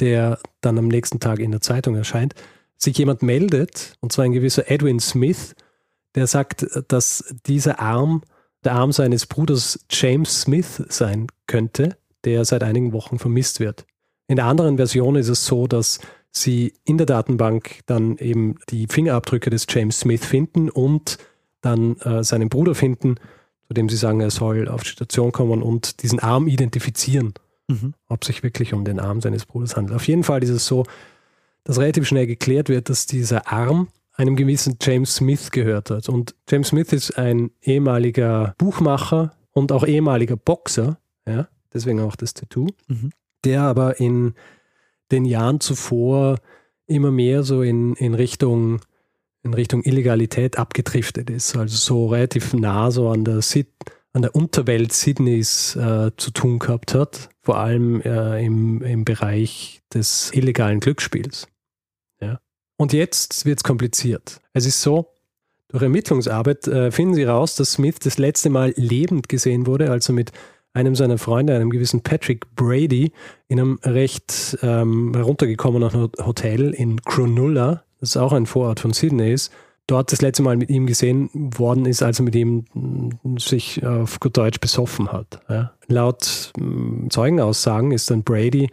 der 0.00 0.40
dann 0.60 0.78
am 0.78 0.88
nächsten 0.88 1.20
Tag 1.20 1.38
in 1.38 1.52
der 1.52 1.60
Zeitung 1.60 1.94
erscheint, 1.94 2.34
sich 2.76 2.98
jemand 2.98 3.22
meldet, 3.22 3.94
und 4.00 4.10
zwar 4.10 4.24
ein 4.24 4.32
gewisser 4.32 4.68
Edwin 4.68 4.98
Smith, 4.98 5.54
der 6.16 6.26
sagt, 6.26 6.66
dass 6.88 7.32
dieser 7.46 7.78
Arm 7.78 8.22
der 8.64 8.72
Arm 8.72 8.90
seines 8.90 9.26
Bruders 9.26 9.78
James 9.88 10.40
Smith 10.40 10.82
sein 10.88 11.28
könnte, 11.46 11.96
der 12.24 12.44
seit 12.44 12.64
einigen 12.64 12.92
Wochen 12.92 13.20
vermisst 13.20 13.60
wird. 13.60 13.86
In 14.26 14.36
der 14.36 14.46
anderen 14.46 14.76
Version 14.76 15.14
ist 15.14 15.28
es 15.28 15.46
so, 15.46 15.68
dass 15.68 16.00
sie 16.42 16.74
in 16.84 16.98
der 16.98 17.06
Datenbank 17.06 17.80
dann 17.86 18.16
eben 18.18 18.56
die 18.68 18.86
Fingerabdrücke 18.88 19.50
des 19.50 19.66
James 19.68 20.00
Smith 20.00 20.24
finden 20.24 20.68
und 20.70 21.18
dann 21.60 21.96
äh, 22.00 22.22
seinen 22.22 22.48
Bruder 22.48 22.74
finden, 22.74 23.16
zu 23.66 23.74
dem 23.74 23.88
sie 23.88 23.96
sagen, 23.96 24.20
er 24.20 24.30
soll 24.30 24.68
auf 24.68 24.82
die 24.82 24.90
Station 24.90 25.32
kommen 25.32 25.62
und 25.62 26.02
diesen 26.02 26.20
Arm 26.20 26.46
identifizieren, 26.48 27.34
Mhm. 27.68 27.94
ob 28.08 28.24
sich 28.24 28.44
wirklich 28.44 28.72
um 28.74 28.84
den 28.84 29.00
Arm 29.00 29.20
seines 29.20 29.44
Bruders 29.44 29.74
handelt. 29.76 29.96
Auf 29.96 30.06
jeden 30.06 30.22
Fall 30.22 30.40
ist 30.44 30.50
es 30.50 30.66
so, 30.66 30.84
dass 31.64 31.80
relativ 31.80 32.06
schnell 32.06 32.28
geklärt 32.28 32.68
wird, 32.68 32.88
dass 32.90 33.06
dieser 33.06 33.50
Arm 33.50 33.88
einem 34.12 34.36
gewissen 34.36 34.76
James 34.80 35.16
Smith 35.16 35.50
gehört 35.50 35.90
hat. 35.90 36.08
Und 36.08 36.36
James 36.48 36.68
Smith 36.68 36.92
ist 36.92 37.18
ein 37.18 37.50
ehemaliger 37.62 38.54
Buchmacher 38.58 39.32
und 39.50 39.72
auch 39.72 39.84
ehemaliger 39.84 40.36
Boxer, 40.36 40.98
ja, 41.26 41.48
deswegen 41.74 41.98
auch 42.00 42.14
das 42.14 42.34
Tattoo, 42.34 42.68
Mhm. 42.86 43.10
der 43.44 43.62
aber 43.62 43.98
in 43.98 44.34
den 45.10 45.24
Jahren 45.24 45.60
zuvor 45.60 46.38
immer 46.86 47.10
mehr 47.10 47.42
so 47.42 47.62
in, 47.62 47.94
in 47.94 48.14
Richtung 48.14 48.80
in 49.46 49.54
Richtung 49.54 49.82
Illegalität 49.84 50.58
abgedriftet 50.58 51.30
ist, 51.30 51.56
also 51.56 51.76
so 51.76 52.06
relativ 52.08 52.52
nah 52.52 52.90
so 52.90 53.08
an 53.08 53.24
der, 53.24 53.40
Sid 53.40 53.68
an 54.12 54.22
der 54.22 54.34
Unterwelt 54.34 54.92
Sydneys 54.92 55.76
äh, 55.76 56.10
zu 56.16 56.30
tun 56.32 56.58
gehabt 56.58 56.94
hat, 56.94 57.30
vor 57.42 57.58
allem 57.58 58.00
äh, 58.02 58.44
im, 58.44 58.82
im 58.82 59.04
Bereich 59.04 59.82
des 59.94 60.32
illegalen 60.32 60.80
Glücksspiels. 60.80 61.48
Ja. 62.20 62.40
Und 62.76 62.92
jetzt 62.92 63.46
wird 63.46 63.58
es 63.60 63.64
kompliziert. 63.64 64.40
Es 64.52 64.66
ist 64.66 64.82
so, 64.82 65.12
durch 65.68 65.82
Ermittlungsarbeit 65.82 66.66
äh, 66.66 66.90
finden 66.90 67.14
sie 67.14 67.24
raus, 67.24 67.56
dass 67.56 67.72
Smith 67.72 67.98
das 68.02 68.18
letzte 68.18 68.50
Mal 68.50 68.72
lebend 68.76 69.28
gesehen 69.28 69.66
wurde, 69.66 69.90
also 69.90 70.12
mit 70.12 70.32
einem 70.76 70.94
seiner 70.94 71.16
Freunde, 71.16 71.54
einem 71.54 71.70
gewissen 71.70 72.02
Patrick 72.02 72.54
Brady, 72.54 73.10
in 73.48 73.58
einem 73.58 73.78
recht 73.82 74.58
ähm, 74.62 75.12
heruntergekommenen 75.14 76.10
Hotel 76.18 76.74
in 76.74 77.00
Cronulla, 77.00 77.82
das 78.00 78.16
auch 78.18 78.34
ein 78.34 78.44
Vorort 78.44 78.80
von 78.80 78.92
Sydney 78.92 79.32
ist, 79.32 79.50
dort 79.86 80.12
das 80.12 80.20
letzte 80.20 80.42
Mal 80.42 80.56
mit 80.56 80.68
ihm 80.68 80.86
gesehen 80.86 81.30
worden 81.32 81.86
ist, 81.86 82.02
als 82.02 82.20
er 82.20 82.24
mit 82.24 82.34
ihm 82.34 82.66
mm, 82.74 83.38
sich 83.38 83.84
auf 83.86 84.20
gut 84.20 84.36
Deutsch 84.36 84.60
besoffen 84.60 85.10
hat. 85.12 85.40
Ja. 85.48 85.72
Laut 85.86 86.52
mm, 86.58 87.08
Zeugenaussagen 87.08 87.92
ist 87.92 88.10
dann 88.10 88.22
Brady 88.22 88.68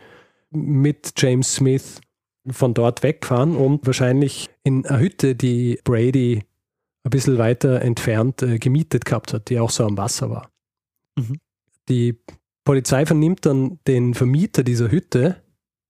mit 0.51 1.13
James 1.15 1.55
Smith 1.55 2.01
von 2.49 2.73
dort 2.73 3.01
weggefahren 3.01 3.55
und 3.55 3.87
wahrscheinlich 3.87 4.49
in 4.63 4.85
einer 4.85 4.99
Hütte, 4.99 5.35
die 5.35 5.79
Brady 5.85 6.43
ein 7.05 7.09
bisschen 7.09 7.37
weiter 7.37 7.81
entfernt 7.81 8.41
äh, 8.41 8.59
gemietet 8.59 9.05
gehabt 9.05 9.33
hat, 9.33 9.49
die 9.49 9.59
auch 9.59 9.69
so 9.69 9.85
am 9.85 9.97
Wasser 9.97 10.29
war. 10.29 10.49
Mhm. 11.15 11.37
Die 11.89 12.19
Polizei 12.63 13.05
vernimmt 13.05 13.45
dann 13.45 13.79
den 13.87 14.13
Vermieter 14.13 14.63
dieser 14.63 14.89
Hütte, 14.91 15.41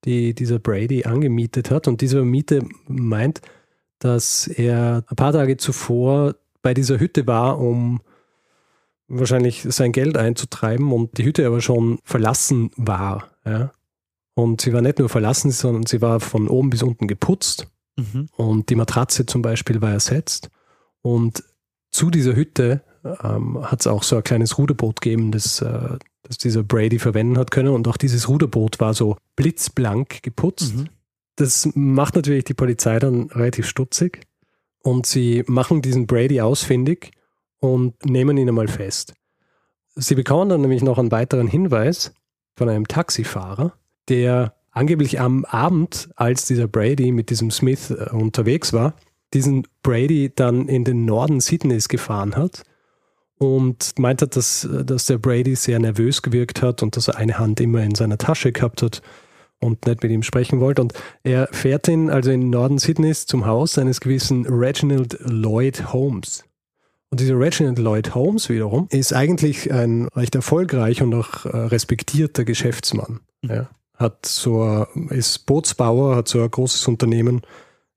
die 0.05 0.33
dieser 0.33 0.59
Brady 0.59 1.03
angemietet 1.03 1.71
hat. 1.71 1.87
Und 1.87 2.01
dieser 2.01 2.19
Vermieter 2.19 2.61
meint, 2.87 3.41
dass 3.99 4.47
er 4.47 5.03
ein 5.07 5.15
paar 5.15 5.33
Tage 5.33 5.57
zuvor 5.57 6.35
bei 6.61 6.73
dieser 6.73 6.99
Hütte 6.99 7.27
war, 7.27 7.59
um 7.59 8.01
wahrscheinlich 9.07 9.65
sein 9.69 9.91
Geld 9.91 10.17
einzutreiben 10.17 10.91
und 10.91 11.17
die 11.17 11.25
Hütte 11.25 11.45
aber 11.45 11.61
schon 11.61 11.99
verlassen 12.03 12.71
war. 12.75 13.31
Ja. 13.45 13.71
Und 14.33 14.61
sie 14.61 14.73
war 14.73 14.81
nicht 14.81 14.99
nur 14.99 15.09
verlassen, 15.09 15.51
sondern 15.51 15.85
sie 15.85 16.01
war 16.01 16.19
von 16.19 16.47
oben 16.47 16.69
bis 16.69 16.81
unten 16.81 17.07
geputzt. 17.07 17.67
Mhm. 17.97 18.27
Und 18.35 18.69
die 18.69 18.75
Matratze 18.75 19.25
zum 19.25 19.41
Beispiel 19.41 19.81
war 19.81 19.91
ersetzt. 19.91 20.49
Und 21.01 21.43
zu 21.91 22.09
dieser 22.09 22.35
Hütte 22.35 22.83
ähm, 23.03 23.59
hat 23.63 23.81
es 23.81 23.87
auch 23.87 24.03
so 24.03 24.15
ein 24.17 24.23
kleines 24.23 24.57
Ruderboot 24.57 25.01
gegeben, 25.01 25.31
das, 25.31 25.61
äh, 25.61 25.97
das 26.23 26.37
dieser 26.37 26.63
Brady 26.63 26.99
verwenden 26.99 27.37
hat 27.37 27.51
können. 27.51 27.73
Und 27.73 27.87
auch 27.87 27.97
dieses 27.97 28.29
Ruderboot 28.29 28.79
war 28.79 28.93
so 28.93 29.17
blitzblank 29.35 30.23
geputzt. 30.23 30.75
Mhm. 30.75 30.87
Das 31.35 31.69
macht 31.73 32.15
natürlich 32.15 32.45
die 32.45 32.53
Polizei 32.53 32.99
dann 32.99 33.29
relativ 33.31 33.67
stutzig. 33.67 34.21
Und 34.81 35.05
sie 35.05 35.43
machen 35.47 35.81
diesen 35.81 36.07
Brady 36.07 36.41
ausfindig 36.41 37.11
und 37.59 38.05
nehmen 38.05 38.37
ihn 38.37 38.49
einmal 38.49 38.67
fest. 38.67 39.13
Sie 39.95 40.15
bekommen 40.15 40.49
dann 40.49 40.61
nämlich 40.61 40.83
noch 40.83 40.97
einen 40.97 41.11
weiteren 41.11 41.47
Hinweis 41.47 42.13
von 42.55 42.67
einem 42.69 42.87
Taxifahrer, 42.87 43.73
der 44.09 44.55
angeblich 44.71 45.19
am 45.19 45.45
Abend, 45.45 46.09
als 46.15 46.45
dieser 46.45 46.67
Brady 46.67 47.11
mit 47.11 47.29
diesem 47.29 47.51
Smith 47.51 47.91
äh, 47.91 48.09
unterwegs 48.11 48.73
war, 48.73 48.95
diesen 49.33 49.67
Brady 49.81 50.31
dann 50.33 50.67
in 50.67 50.83
den 50.83 51.05
Norden 51.05 51.39
Sydneys 51.39 51.87
gefahren 51.87 52.35
hat 52.35 52.63
und 53.43 53.97
meint 53.97 54.21
hat, 54.21 54.35
dass, 54.35 54.67
dass 54.85 55.05
der 55.05 55.17
Brady 55.17 55.55
sehr 55.55 55.79
nervös 55.79 56.21
gewirkt 56.21 56.61
hat 56.61 56.83
und 56.83 56.95
dass 56.95 57.07
er 57.07 57.17
eine 57.17 57.39
Hand 57.39 57.59
immer 57.59 57.81
in 57.81 57.95
seiner 57.95 58.17
Tasche 58.17 58.51
gehabt 58.51 58.81
hat 58.81 59.01
und 59.59 59.85
nicht 59.85 60.03
mit 60.03 60.11
ihm 60.11 60.23
sprechen 60.23 60.59
wollte. 60.59 60.81
Und 60.81 60.93
er 61.23 61.47
fährt 61.51 61.87
ihn 61.87 62.09
also 62.09 62.31
in 62.31 62.49
Norden 62.49 62.77
Sydneys 62.77 63.25
zum 63.25 63.45
Haus 63.45 63.77
eines 63.77 64.01
gewissen 64.01 64.45
Reginald 64.45 65.17
Lloyd 65.21 65.93
Holmes. 65.93 66.43
Und 67.09 67.19
dieser 67.19 67.39
Reginald 67.39 67.79
Lloyd 67.79 68.15
Holmes 68.15 68.49
wiederum 68.49 68.87
ist 68.89 69.13
eigentlich 69.13 69.71
ein 69.71 70.07
recht 70.15 70.35
erfolgreich 70.35 71.01
und 71.01 71.13
auch 71.13 71.45
äh, 71.45 71.55
respektierter 71.57 72.43
Geschäftsmann. 72.43 73.19
Mhm. 73.41 73.49
Ja. 73.49 73.69
Hat 73.95 74.25
so, 74.25 74.87
ist 75.09 75.45
Bootsbauer, 75.45 76.15
hat 76.15 76.27
so 76.27 76.41
ein 76.41 76.49
großes 76.49 76.87
Unternehmen 76.87 77.41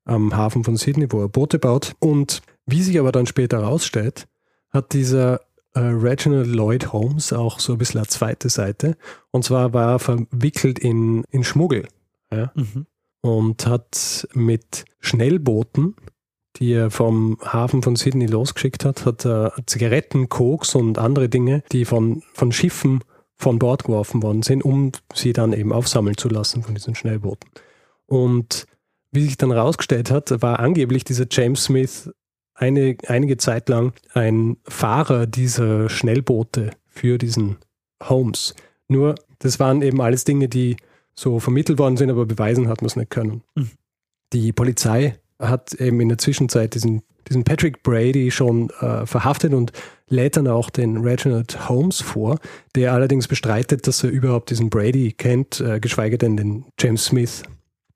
am 0.05 0.37
Hafen 0.37 0.63
von 0.63 0.77
Sydney, 0.77 1.11
wo 1.11 1.21
er 1.21 1.29
Boote 1.29 1.57
baut. 1.57 1.95
Und 1.99 2.41
wie 2.67 2.83
sich 2.83 2.99
aber 2.99 3.11
dann 3.11 3.25
später 3.25 3.61
herausstellt, 3.61 4.27
hat 4.71 4.93
dieser 4.93 5.41
äh, 5.73 5.79
Reginald 5.79 6.47
Lloyd 6.47 6.91
Holmes 6.91 7.33
auch 7.33 7.59
so 7.59 7.73
ein 7.73 7.77
bisschen 7.77 7.99
eine 7.99 8.07
zweite 8.07 8.49
Seite. 8.49 8.97
Und 9.31 9.43
zwar 9.43 9.73
war 9.73 9.93
er 9.93 9.99
verwickelt 9.99 10.79
in, 10.79 11.23
in 11.29 11.43
Schmuggel. 11.43 11.87
Ja? 12.31 12.51
Mhm. 12.55 12.85
Und 13.21 13.67
hat 13.67 14.27
mit 14.33 14.85
Schnellbooten, 14.99 15.95
die 16.57 16.73
er 16.73 16.89
vom 16.89 17.37
Hafen 17.43 17.83
von 17.83 17.95
Sydney 17.95 18.25
losgeschickt 18.25 18.85
hat, 18.85 19.05
hat 19.05 19.25
er 19.25 19.53
Zigaretten, 19.65 20.29
Koks 20.29 20.75
und 20.75 20.97
andere 20.97 21.29
Dinge, 21.29 21.63
die 21.71 21.85
von, 21.85 22.23
von 22.33 22.51
Schiffen 22.51 23.03
von 23.35 23.59
Bord 23.59 23.83
geworfen 23.83 24.23
worden 24.23 24.41
sind, 24.41 24.63
um 24.63 24.91
sie 25.13 25.33
dann 25.33 25.53
eben 25.53 25.71
aufsammeln 25.71 26.17
zu 26.17 26.27
lassen 26.29 26.63
von 26.63 26.73
diesen 26.73 26.95
Schnellbooten. 26.95 27.49
Und 28.07 28.65
wie 29.11 29.23
sich 29.23 29.37
dann 29.37 29.51
herausgestellt 29.51 30.09
hat, 30.09 30.41
war 30.41 30.59
angeblich 30.59 31.03
dieser 31.03 31.25
James 31.29 31.65
Smith 31.65 32.09
eine, 32.57 32.97
einige 33.07 33.37
Zeit 33.37 33.69
lang 33.69 33.93
ein 34.13 34.57
Fahrer 34.67 35.27
dieser 35.27 35.89
Schnellboote 35.89 36.71
für 36.87 37.17
diesen 37.17 37.57
Holmes. 38.03 38.55
Nur, 38.87 39.15
das 39.39 39.59
waren 39.59 39.81
eben 39.81 40.01
alles 40.01 40.23
Dinge, 40.23 40.49
die 40.49 40.77
so 41.13 41.39
vermittelt 41.39 41.79
worden 41.79 41.97
sind, 41.97 42.09
aber 42.09 42.25
beweisen 42.25 42.67
hat 42.67 42.81
man 42.81 42.87
es 42.87 42.95
nicht 42.95 43.09
können. 43.09 43.43
Mhm. 43.55 43.71
Die 44.33 44.51
Polizei 44.51 45.19
hat 45.39 45.73
eben 45.75 46.01
in 46.01 46.09
der 46.09 46.17
Zwischenzeit 46.17 46.73
diesen, 46.73 47.03
diesen 47.29 47.43
Patrick 47.43 47.83
Brady 47.83 48.31
schon 48.31 48.69
äh, 48.81 49.05
verhaftet 49.05 49.53
und 49.53 49.71
lädt 50.09 50.37
dann 50.37 50.47
auch 50.47 50.69
den 50.69 50.97
Reginald 50.97 51.69
Holmes 51.69 52.01
vor, 52.01 52.39
der 52.75 52.93
allerdings 52.93 53.27
bestreitet, 53.27 53.87
dass 53.87 54.03
er 54.03 54.09
überhaupt 54.09 54.49
diesen 54.49 54.69
Brady 54.69 55.11
kennt, 55.11 55.59
äh, 55.61 55.79
geschweige 55.79 56.17
denn 56.17 56.37
den 56.37 56.65
James 56.79 57.05
Smith. 57.05 57.43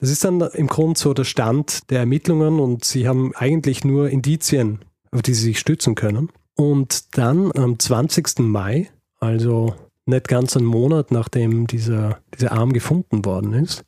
Das 0.02 0.10
ist 0.10 0.26
dann 0.26 0.42
im 0.42 0.66
Grunde 0.66 1.00
so 1.00 1.14
der 1.14 1.26
Stand 1.26 1.90
der 1.92 2.00
Ermittlungen 2.00 2.60
und 2.60 2.84
sie 2.84 3.08
haben 3.08 3.34
eigentlich 3.36 3.86
nur 3.86 4.10
Indizien, 4.10 4.80
auf 5.12 5.22
die 5.22 5.36
sie 5.36 5.44
sich 5.44 5.60
stützen 5.60 5.94
können. 5.94 6.30
Und 6.56 7.18
dann 7.18 7.52
am 7.56 7.78
20. 7.78 8.40
Mai, 8.40 8.90
also 9.20 9.76
nicht 10.08 10.28
ganz 10.28 10.58
einen 10.58 10.66
Monat 10.66 11.12
nachdem 11.12 11.68
dieser, 11.68 12.20
dieser 12.34 12.52
Arm 12.52 12.74
gefunden 12.74 13.24
worden 13.26 13.54
ist, 13.54 13.86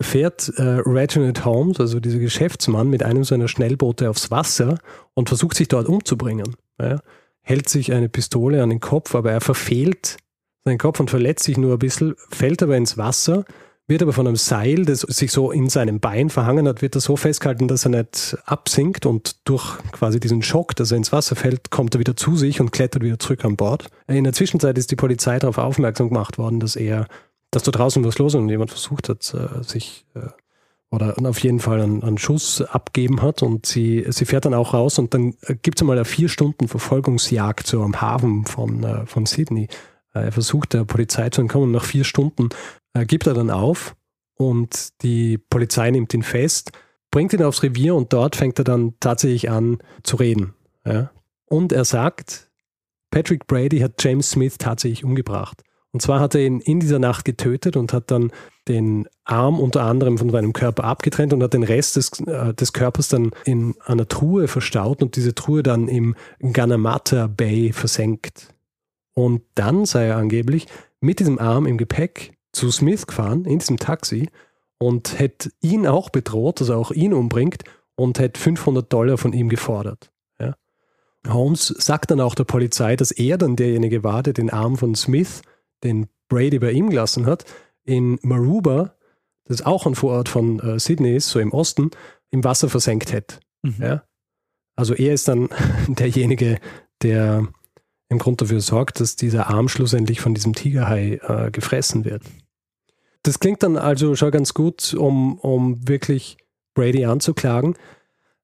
fährt 0.00 0.52
äh, 0.56 0.82
Reginald 0.84 1.42
Holmes, 1.46 1.80
also 1.80 2.00
dieser 2.00 2.18
Geschäftsmann, 2.18 2.90
mit 2.90 3.02
einem 3.02 3.24
seiner 3.24 3.48
Schnellboote 3.48 4.10
aufs 4.10 4.30
Wasser 4.30 4.78
und 5.14 5.28
versucht 5.28 5.56
sich 5.56 5.68
dort 5.68 5.88
umzubringen. 5.88 6.54
Ja, 6.78 7.00
hält 7.40 7.70
sich 7.70 7.92
eine 7.92 8.10
Pistole 8.10 8.62
an 8.62 8.68
den 8.68 8.80
Kopf, 8.80 9.14
aber 9.14 9.32
er 9.32 9.40
verfehlt 9.40 10.18
seinen 10.66 10.78
Kopf 10.78 11.00
und 11.00 11.08
verletzt 11.08 11.44
sich 11.44 11.56
nur 11.56 11.72
ein 11.72 11.78
bisschen, 11.78 12.14
fällt 12.28 12.62
aber 12.62 12.76
ins 12.76 12.98
Wasser 12.98 13.46
wird 13.90 14.02
aber 14.02 14.12
von 14.12 14.26
einem 14.26 14.36
Seil, 14.36 14.86
das 14.86 15.00
sich 15.00 15.32
so 15.32 15.50
in 15.50 15.68
seinem 15.68 16.00
Bein 16.00 16.30
verhangen 16.30 16.66
hat, 16.66 16.80
wird 16.80 16.94
er 16.94 17.00
so 17.00 17.16
festgehalten, 17.16 17.68
dass 17.68 17.84
er 17.84 17.90
nicht 17.90 18.38
absinkt 18.46 19.04
und 19.04 19.36
durch 19.48 19.78
quasi 19.92 20.20
diesen 20.20 20.42
Schock, 20.42 20.74
dass 20.76 20.92
er 20.92 20.96
ins 20.96 21.12
Wasser 21.12 21.36
fällt, 21.36 21.70
kommt 21.70 21.94
er 21.94 21.98
wieder 21.98 22.16
zu 22.16 22.36
sich 22.36 22.60
und 22.60 22.70
klettert 22.70 23.02
wieder 23.02 23.18
zurück 23.18 23.44
an 23.44 23.56
Bord. 23.56 23.88
In 24.06 24.24
der 24.24 24.32
Zwischenzeit 24.32 24.78
ist 24.78 24.90
die 24.90 24.96
Polizei 24.96 25.38
darauf 25.38 25.58
aufmerksam 25.58 26.08
gemacht 26.08 26.38
worden, 26.38 26.60
dass 26.60 26.76
er, 26.76 27.06
dass 27.50 27.64
da 27.64 27.72
draußen 27.72 28.04
was 28.04 28.18
los 28.18 28.34
ist 28.34 28.40
und 28.40 28.48
jemand 28.48 28.70
versucht 28.70 29.08
hat, 29.08 29.34
äh, 29.34 29.62
sich 29.62 30.06
äh, 30.14 30.20
oder 30.92 31.14
auf 31.24 31.38
jeden 31.40 31.60
Fall 31.60 31.80
einen, 31.80 32.02
einen, 32.02 32.18
Schuss 32.18 32.62
abgeben 32.62 33.22
hat 33.22 33.42
und 33.42 33.66
sie, 33.66 34.06
sie 34.08 34.24
fährt 34.24 34.44
dann 34.44 34.54
auch 34.54 34.74
raus 34.74 34.98
und 34.98 35.14
dann 35.14 35.34
gibt 35.62 35.78
es 35.78 35.82
einmal 35.82 35.96
eine 35.96 36.04
vier 36.04 36.28
Stunden 36.28 36.66
Verfolgungsjagd 36.66 37.66
so 37.66 37.82
am 37.82 38.00
Hafen 38.00 38.44
von, 38.46 38.84
äh, 38.84 39.06
von 39.06 39.26
Sydney. 39.26 39.68
Er 40.12 40.32
versucht 40.32 40.72
der 40.72 40.84
Polizei 40.84 41.30
zu 41.30 41.40
entkommen. 41.40 41.70
Nach 41.70 41.84
vier 41.84 42.02
Stunden 42.02 42.48
äh, 42.94 43.04
gibt 43.06 43.26
er 43.26 43.34
dann 43.34 43.50
auf 43.50 43.94
und 44.34 45.02
die 45.02 45.38
Polizei 45.38 45.90
nimmt 45.90 46.14
ihn 46.14 46.22
fest, 46.22 46.72
bringt 47.10 47.32
ihn 47.32 47.42
aufs 47.42 47.62
Revier 47.62 47.94
und 47.94 48.12
dort 48.12 48.36
fängt 48.36 48.58
er 48.58 48.64
dann 48.64 48.94
tatsächlich 49.00 49.50
an 49.50 49.78
zu 50.02 50.16
reden. 50.16 50.54
Ja. 50.84 51.10
Und 51.46 51.72
er 51.72 51.84
sagt, 51.84 52.50
Patrick 53.10 53.46
Brady 53.46 53.80
hat 53.80 54.02
James 54.02 54.30
Smith 54.30 54.56
tatsächlich 54.58 55.04
umgebracht. 55.04 55.62
Und 55.92 56.00
zwar 56.00 56.20
hat 56.20 56.36
er 56.36 56.42
ihn 56.42 56.60
in 56.60 56.78
dieser 56.78 57.00
Nacht 57.00 57.24
getötet 57.24 57.76
und 57.76 57.92
hat 57.92 58.10
dann 58.12 58.30
den 58.68 59.08
Arm 59.24 59.58
unter 59.58 59.82
anderem 59.82 60.18
von 60.18 60.30
seinem 60.30 60.52
Körper 60.52 60.84
abgetrennt 60.84 61.32
und 61.32 61.42
hat 61.42 61.54
den 61.54 61.64
Rest 61.64 61.96
des, 61.96 62.20
äh, 62.20 62.54
des 62.54 62.72
Körpers 62.72 63.08
dann 63.08 63.32
in 63.44 63.74
einer 63.84 64.06
Truhe 64.06 64.46
verstaut 64.46 65.02
und 65.02 65.16
diese 65.16 65.34
Truhe 65.34 65.64
dann 65.64 65.88
im 65.88 66.14
Ganamata 66.52 67.26
Bay 67.26 67.72
versenkt. 67.72 68.54
Und 69.14 69.42
dann 69.56 69.84
sei 69.84 70.06
er 70.06 70.16
angeblich 70.16 70.66
mit 71.00 71.18
diesem 71.18 71.40
Arm 71.40 71.66
im 71.66 71.78
Gepäck 71.78 72.32
zu 72.52 72.70
Smith 72.70 73.06
gefahren 73.06 73.44
in 73.44 73.58
diesem 73.58 73.78
Taxi 73.78 74.28
und 74.78 75.18
hätte 75.18 75.50
ihn 75.60 75.86
auch 75.86 76.10
bedroht, 76.10 76.60
dass 76.60 76.70
er 76.70 76.78
auch 76.78 76.90
ihn 76.90 77.12
umbringt 77.12 77.64
und 77.96 78.18
hätte 78.18 78.40
500 78.40 78.92
Dollar 78.92 79.18
von 79.18 79.32
ihm 79.32 79.48
gefordert. 79.48 80.10
Ja. 80.40 80.56
Holmes 81.28 81.66
sagt 81.66 82.10
dann 82.10 82.20
auch 82.20 82.34
der 82.34 82.44
Polizei, 82.44 82.96
dass 82.96 83.10
er 83.10 83.36
dann 83.38 83.56
derjenige 83.56 84.02
war, 84.02 84.22
der 84.22 84.32
den 84.32 84.50
Arm 84.50 84.76
von 84.76 84.94
Smith, 84.94 85.42
den 85.84 86.08
Brady 86.28 86.58
bei 86.58 86.72
ihm 86.72 86.90
gelassen 86.90 87.26
hat, 87.26 87.44
in 87.84 88.18
Maruba, 88.22 88.94
das 89.44 89.62
auch 89.62 89.86
ein 89.86 89.94
Vorort 89.94 90.28
von 90.28 90.60
äh, 90.60 90.78
Sydney 90.78 91.16
ist, 91.16 91.28
so 91.28 91.40
im 91.40 91.52
Osten, 91.52 91.90
im 92.30 92.44
Wasser 92.44 92.68
versenkt 92.68 93.12
hätte. 93.12 93.38
Mhm. 93.62 93.76
Ja? 93.80 94.04
Also 94.76 94.94
er 94.94 95.12
ist 95.12 95.28
dann 95.28 95.48
derjenige, 95.88 96.58
der 97.02 97.46
im 98.08 98.18
Grunde 98.18 98.44
dafür 98.44 98.60
sorgt, 98.60 99.00
dass 99.00 99.16
dieser 99.16 99.48
Arm 99.48 99.68
schlussendlich 99.68 100.20
von 100.20 100.34
diesem 100.34 100.54
Tigerhai 100.54 101.20
äh, 101.22 101.50
gefressen 101.50 102.04
wird. 102.04 102.22
Das 103.22 103.38
klingt 103.38 103.62
dann 103.62 103.76
also 103.76 104.14
schon 104.14 104.30
ganz 104.30 104.54
gut, 104.54 104.94
um, 104.94 105.38
um 105.38 105.86
wirklich 105.86 106.38
Brady 106.74 107.04
anzuklagen. 107.04 107.76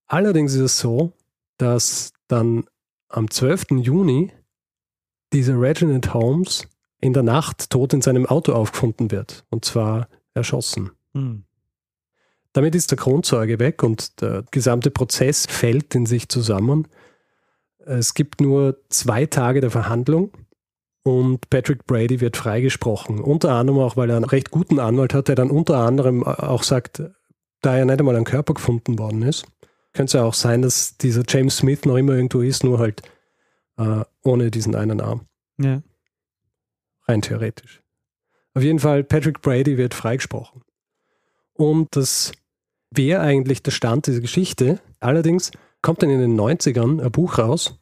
Allerdings 0.06 0.54
ist 0.54 0.61
es 0.61 0.78
so, 0.78 1.12
dass 1.56 2.12
dann 2.28 2.64
am 3.09 3.30
12. 3.30 3.83
Juni 3.83 4.33
dieser 5.33 5.61
Reginald 5.61 6.12
Holmes 6.12 6.68
in 7.00 7.12
der 7.12 7.23
Nacht 7.23 7.71
tot 7.71 7.92
in 7.92 8.02
seinem 8.02 8.26
Auto 8.26 8.52
aufgefunden 8.52 9.11
wird. 9.11 9.45
Und 9.50 9.64
zwar 9.64 10.09
erschossen. 10.35 10.90
Mhm. 11.12 11.45
Damit 12.52 12.75
ist 12.75 12.90
der 12.90 12.99
Kronzeuge 12.99 13.59
weg 13.59 13.83
und 13.83 14.21
der 14.21 14.45
gesamte 14.50 14.90
Prozess 14.90 15.47
fällt 15.47 15.95
in 15.95 16.06
sich 16.06 16.28
zusammen. 16.28 16.88
Es 17.85 18.14
gibt 18.14 18.40
nur 18.40 18.78
zwei 18.88 19.26
Tage 19.26 19.61
der 19.61 19.71
Verhandlung 19.71 20.33
und 21.07 21.49
Patrick 21.51 21.87
Brady 21.87 22.21
wird 22.21 22.37
freigesprochen. 22.37 23.21
Unter 23.21 23.53
anderem 23.53 23.79
auch, 23.79 23.97
weil 23.97 24.11
er 24.11 24.17
einen 24.17 24.25
recht 24.25 24.51
guten 24.51 24.81
Anwalt 24.81 25.15
hat, 25.15 25.29
der 25.29 25.37
dann 25.37 25.53
unter 25.53 25.77
anderem 25.77 26.25
auch 26.25 26.65
sagt, 26.65 27.01
da 27.61 27.79
ja 27.79 27.85
nicht 27.85 28.01
einmal 28.01 28.17
ein 28.17 28.25
Körper 28.25 28.55
gefunden 28.55 28.99
worden 28.99 29.23
ist, 29.23 29.47
könnte 29.93 30.09
es 30.09 30.13
ja 30.15 30.25
auch 30.25 30.35
sein, 30.35 30.63
dass 30.63 30.97
dieser 30.97 31.23
James 31.29 31.59
Smith 31.59 31.85
noch 31.85 31.97
immer 31.97 32.15
irgendwo 32.15 32.41
ist, 32.41 32.65
nur 32.65 32.81
halt 32.81 33.03
äh, 33.79 34.01
ohne 34.25 34.51
diesen 34.51 34.75
einen 34.75 35.01
Arm. 35.01 35.29
Ja. 35.59 35.81
Rein 37.07 37.23
theoretisch. 37.23 37.85
Auf 38.55 38.65
jeden 38.65 38.81
Fall, 38.81 39.05
Patrick 39.05 39.43
Brady 39.43 39.79
wird 39.79 39.95
freigesprochen. 39.95 40.63
Und 41.53 41.95
das 41.95 42.33
wäre 42.91 43.21
eigentlich 43.21 43.63
der 43.63 43.71
Stand 43.71 44.09
dieser 44.09 44.23
Geschichte. 44.23 44.81
Allerdings 44.99 45.53
kommt 45.83 46.03
dann 46.03 46.11
in 46.11 46.19
den 46.19 46.37
90ern 46.37 47.01
ein 47.01 47.13
Buch 47.13 47.39
raus 47.39 47.79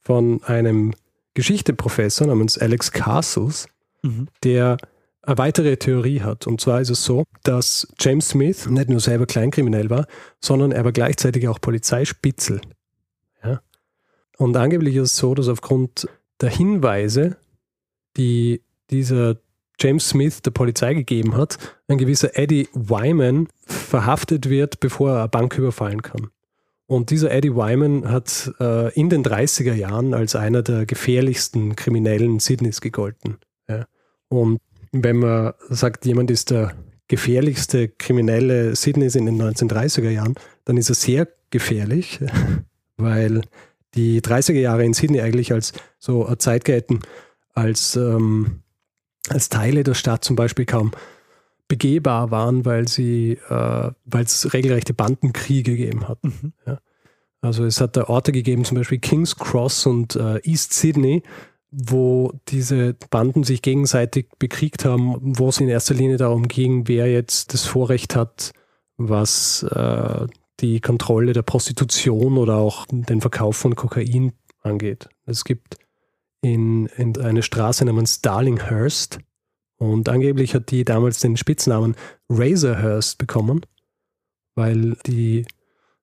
von 0.00 0.44
einem 0.44 0.94
Geschichteprofessor 1.38 2.26
namens 2.26 2.58
Alex 2.58 2.90
Castles, 2.90 3.68
Mhm. 4.02 4.26
der 4.42 4.76
eine 5.22 5.38
weitere 5.38 5.76
Theorie 5.76 6.20
hat. 6.20 6.48
Und 6.48 6.60
zwar 6.60 6.80
ist 6.80 6.90
es 6.90 7.04
so, 7.04 7.22
dass 7.44 7.86
James 8.00 8.30
Smith 8.30 8.66
nicht 8.66 8.88
nur 8.88 8.98
selber 8.98 9.24
kleinkriminell 9.26 9.88
war, 9.88 10.06
sondern 10.40 10.72
er 10.72 10.84
war 10.84 10.90
gleichzeitig 10.90 11.46
auch 11.46 11.60
Polizeispitzel. 11.60 12.60
Ja? 13.44 13.60
Und 14.36 14.56
angeblich 14.56 14.96
ist 14.96 15.12
es 15.12 15.16
so, 15.16 15.36
dass 15.36 15.46
aufgrund 15.46 16.08
der 16.40 16.50
Hinweise, 16.50 17.36
die 18.16 18.62
dieser 18.90 19.36
James 19.78 20.08
Smith 20.08 20.42
der 20.42 20.50
Polizei 20.50 20.94
gegeben 20.94 21.36
hat, 21.36 21.56
ein 21.86 21.98
gewisser 21.98 22.36
Eddie 22.36 22.68
Wyman 22.72 23.46
verhaftet 23.64 24.48
wird, 24.48 24.80
bevor 24.80 25.10
er 25.12 25.18
eine 25.20 25.28
Bank 25.28 25.56
überfallen 25.56 26.02
kann. 26.02 26.30
Und 26.88 27.10
dieser 27.10 27.30
Eddie 27.30 27.54
Wyman 27.54 28.10
hat 28.10 28.50
äh, 28.60 28.92
in 28.94 29.10
den 29.10 29.22
30er 29.22 29.74
Jahren 29.74 30.14
als 30.14 30.34
einer 30.34 30.62
der 30.62 30.86
gefährlichsten 30.86 31.76
Kriminellen 31.76 32.40
Sydneys 32.40 32.80
gegolten. 32.80 33.36
Ja. 33.68 33.86
Und 34.28 34.58
wenn 34.90 35.18
man 35.18 35.52
sagt, 35.68 36.06
jemand 36.06 36.30
ist 36.30 36.50
der 36.50 36.72
gefährlichste 37.06 37.88
Kriminelle 37.88 38.74
Sydneys 38.74 39.16
in 39.16 39.26
den 39.26 39.40
1930er 39.40 40.08
Jahren, 40.08 40.34
dann 40.64 40.78
ist 40.78 40.88
er 40.88 40.94
sehr 40.94 41.28
gefährlich, 41.50 42.20
weil 42.96 43.42
die 43.94 44.22
30er 44.22 44.54
Jahre 44.54 44.84
in 44.84 44.94
Sydney 44.94 45.20
eigentlich 45.20 45.52
als 45.52 45.74
so 45.98 46.24
eine 46.24 46.38
Zeit 46.38 46.64
gelten, 46.64 47.00
als, 47.52 47.96
ähm, 47.96 48.62
als 49.28 49.50
Teile 49.50 49.84
der 49.84 49.94
Stadt 49.94 50.24
zum 50.24 50.36
Beispiel 50.36 50.64
kaum 50.64 50.92
begehbar 51.68 52.30
waren, 52.30 52.64
weil 52.64 52.88
sie, 52.88 53.38
äh, 53.48 53.90
weil 54.04 54.24
es 54.24 54.52
regelrechte 54.52 54.94
Bandenkriege 54.94 55.76
gegeben 55.76 56.08
hat. 56.08 56.22
Mhm. 56.24 56.52
Also 57.40 57.64
es 57.64 57.80
hat 57.80 57.96
da 57.96 58.04
Orte 58.04 58.32
gegeben, 58.32 58.64
zum 58.64 58.78
Beispiel 58.78 58.98
King's 58.98 59.36
Cross 59.36 59.86
und 59.86 60.16
äh, 60.16 60.40
East 60.42 60.72
Sydney, 60.72 61.22
wo 61.70 62.32
diese 62.48 62.94
Banden 63.10 63.44
sich 63.44 63.62
gegenseitig 63.62 64.28
bekriegt 64.38 64.84
haben, 64.84 65.16
wo 65.20 65.50
es 65.50 65.60
in 65.60 65.68
erster 65.68 65.94
Linie 65.94 66.16
darum 66.16 66.48
ging, 66.48 66.88
wer 66.88 67.10
jetzt 67.10 67.52
das 67.52 67.64
Vorrecht 67.64 68.16
hat, 68.16 68.52
was 68.96 69.62
äh, 69.62 70.26
die 70.60 70.80
Kontrolle 70.80 71.32
der 71.32 71.42
Prostitution 71.42 72.38
oder 72.38 72.56
auch 72.56 72.86
den 72.86 73.20
Verkauf 73.20 73.56
von 73.56 73.76
Kokain 73.76 74.32
angeht. 74.62 75.08
Es 75.24 75.44
gibt 75.44 75.76
in, 76.40 76.86
in 76.96 77.16
eine 77.18 77.42
Straße 77.42 77.84
namens 77.84 78.20
Darlinghurst 78.20 79.20
und 79.78 80.08
angeblich 80.08 80.54
hat 80.54 80.70
die 80.70 80.84
damals 80.84 81.20
den 81.20 81.36
Spitznamen 81.36 81.96
Razorhurst 82.28 83.18
bekommen, 83.18 83.64
weil 84.54 84.96
die 85.06 85.46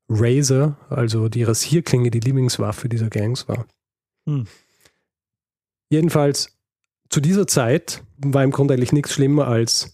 Razor, 0.07 0.77
also 0.89 1.29
die 1.29 1.43
Rasierklinge, 1.43 2.11
die 2.11 2.19
Lieblingswaffe 2.19 2.89
dieser 2.89 3.09
Gangs 3.09 3.47
war. 3.47 3.65
Hm. 4.25 4.47
Jedenfalls 5.89 6.55
zu 7.09 7.19
dieser 7.19 7.47
Zeit 7.47 8.03
war 8.17 8.43
im 8.43 8.51
Grunde 8.51 8.73
eigentlich 8.73 8.93
nichts 8.93 9.13
schlimmer 9.13 9.47
als 9.47 9.93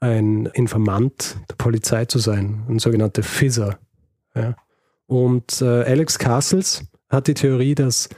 ein 0.00 0.46
Informant 0.46 1.36
der 1.50 1.56
Polizei 1.56 2.04
zu 2.04 2.18
sein, 2.18 2.64
ein 2.68 2.78
sogenannter 2.78 3.22
Fizzer. 3.22 3.78
Ja. 4.34 4.56
Und 5.06 5.60
äh, 5.60 5.84
Alex 5.84 6.18
Castles 6.18 6.84
hat 7.08 7.26
die 7.26 7.34
Theorie, 7.34 7.74
dass 7.74 8.08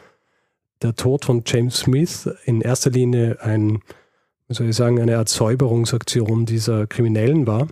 der 0.82 0.94
Tod 0.94 1.24
von 1.24 1.42
James 1.46 1.78
Smith 1.78 2.28
in 2.44 2.60
erster 2.60 2.90
Linie 2.90 3.40
ein, 3.40 3.80
soll 4.56 4.68
ich 4.68 4.76
sagen, 4.76 5.00
eine 5.00 5.18
Art 5.18 5.28
Säuberungsaktion 5.28 6.46
dieser 6.46 6.86
Kriminellen 6.86 7.46
war, 7.46 7.68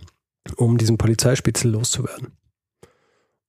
um 0.55 0.77
diesen 0.77 0.97
Polizeispitzel 0.97 1.71
loszuwerden. 1.71 2.31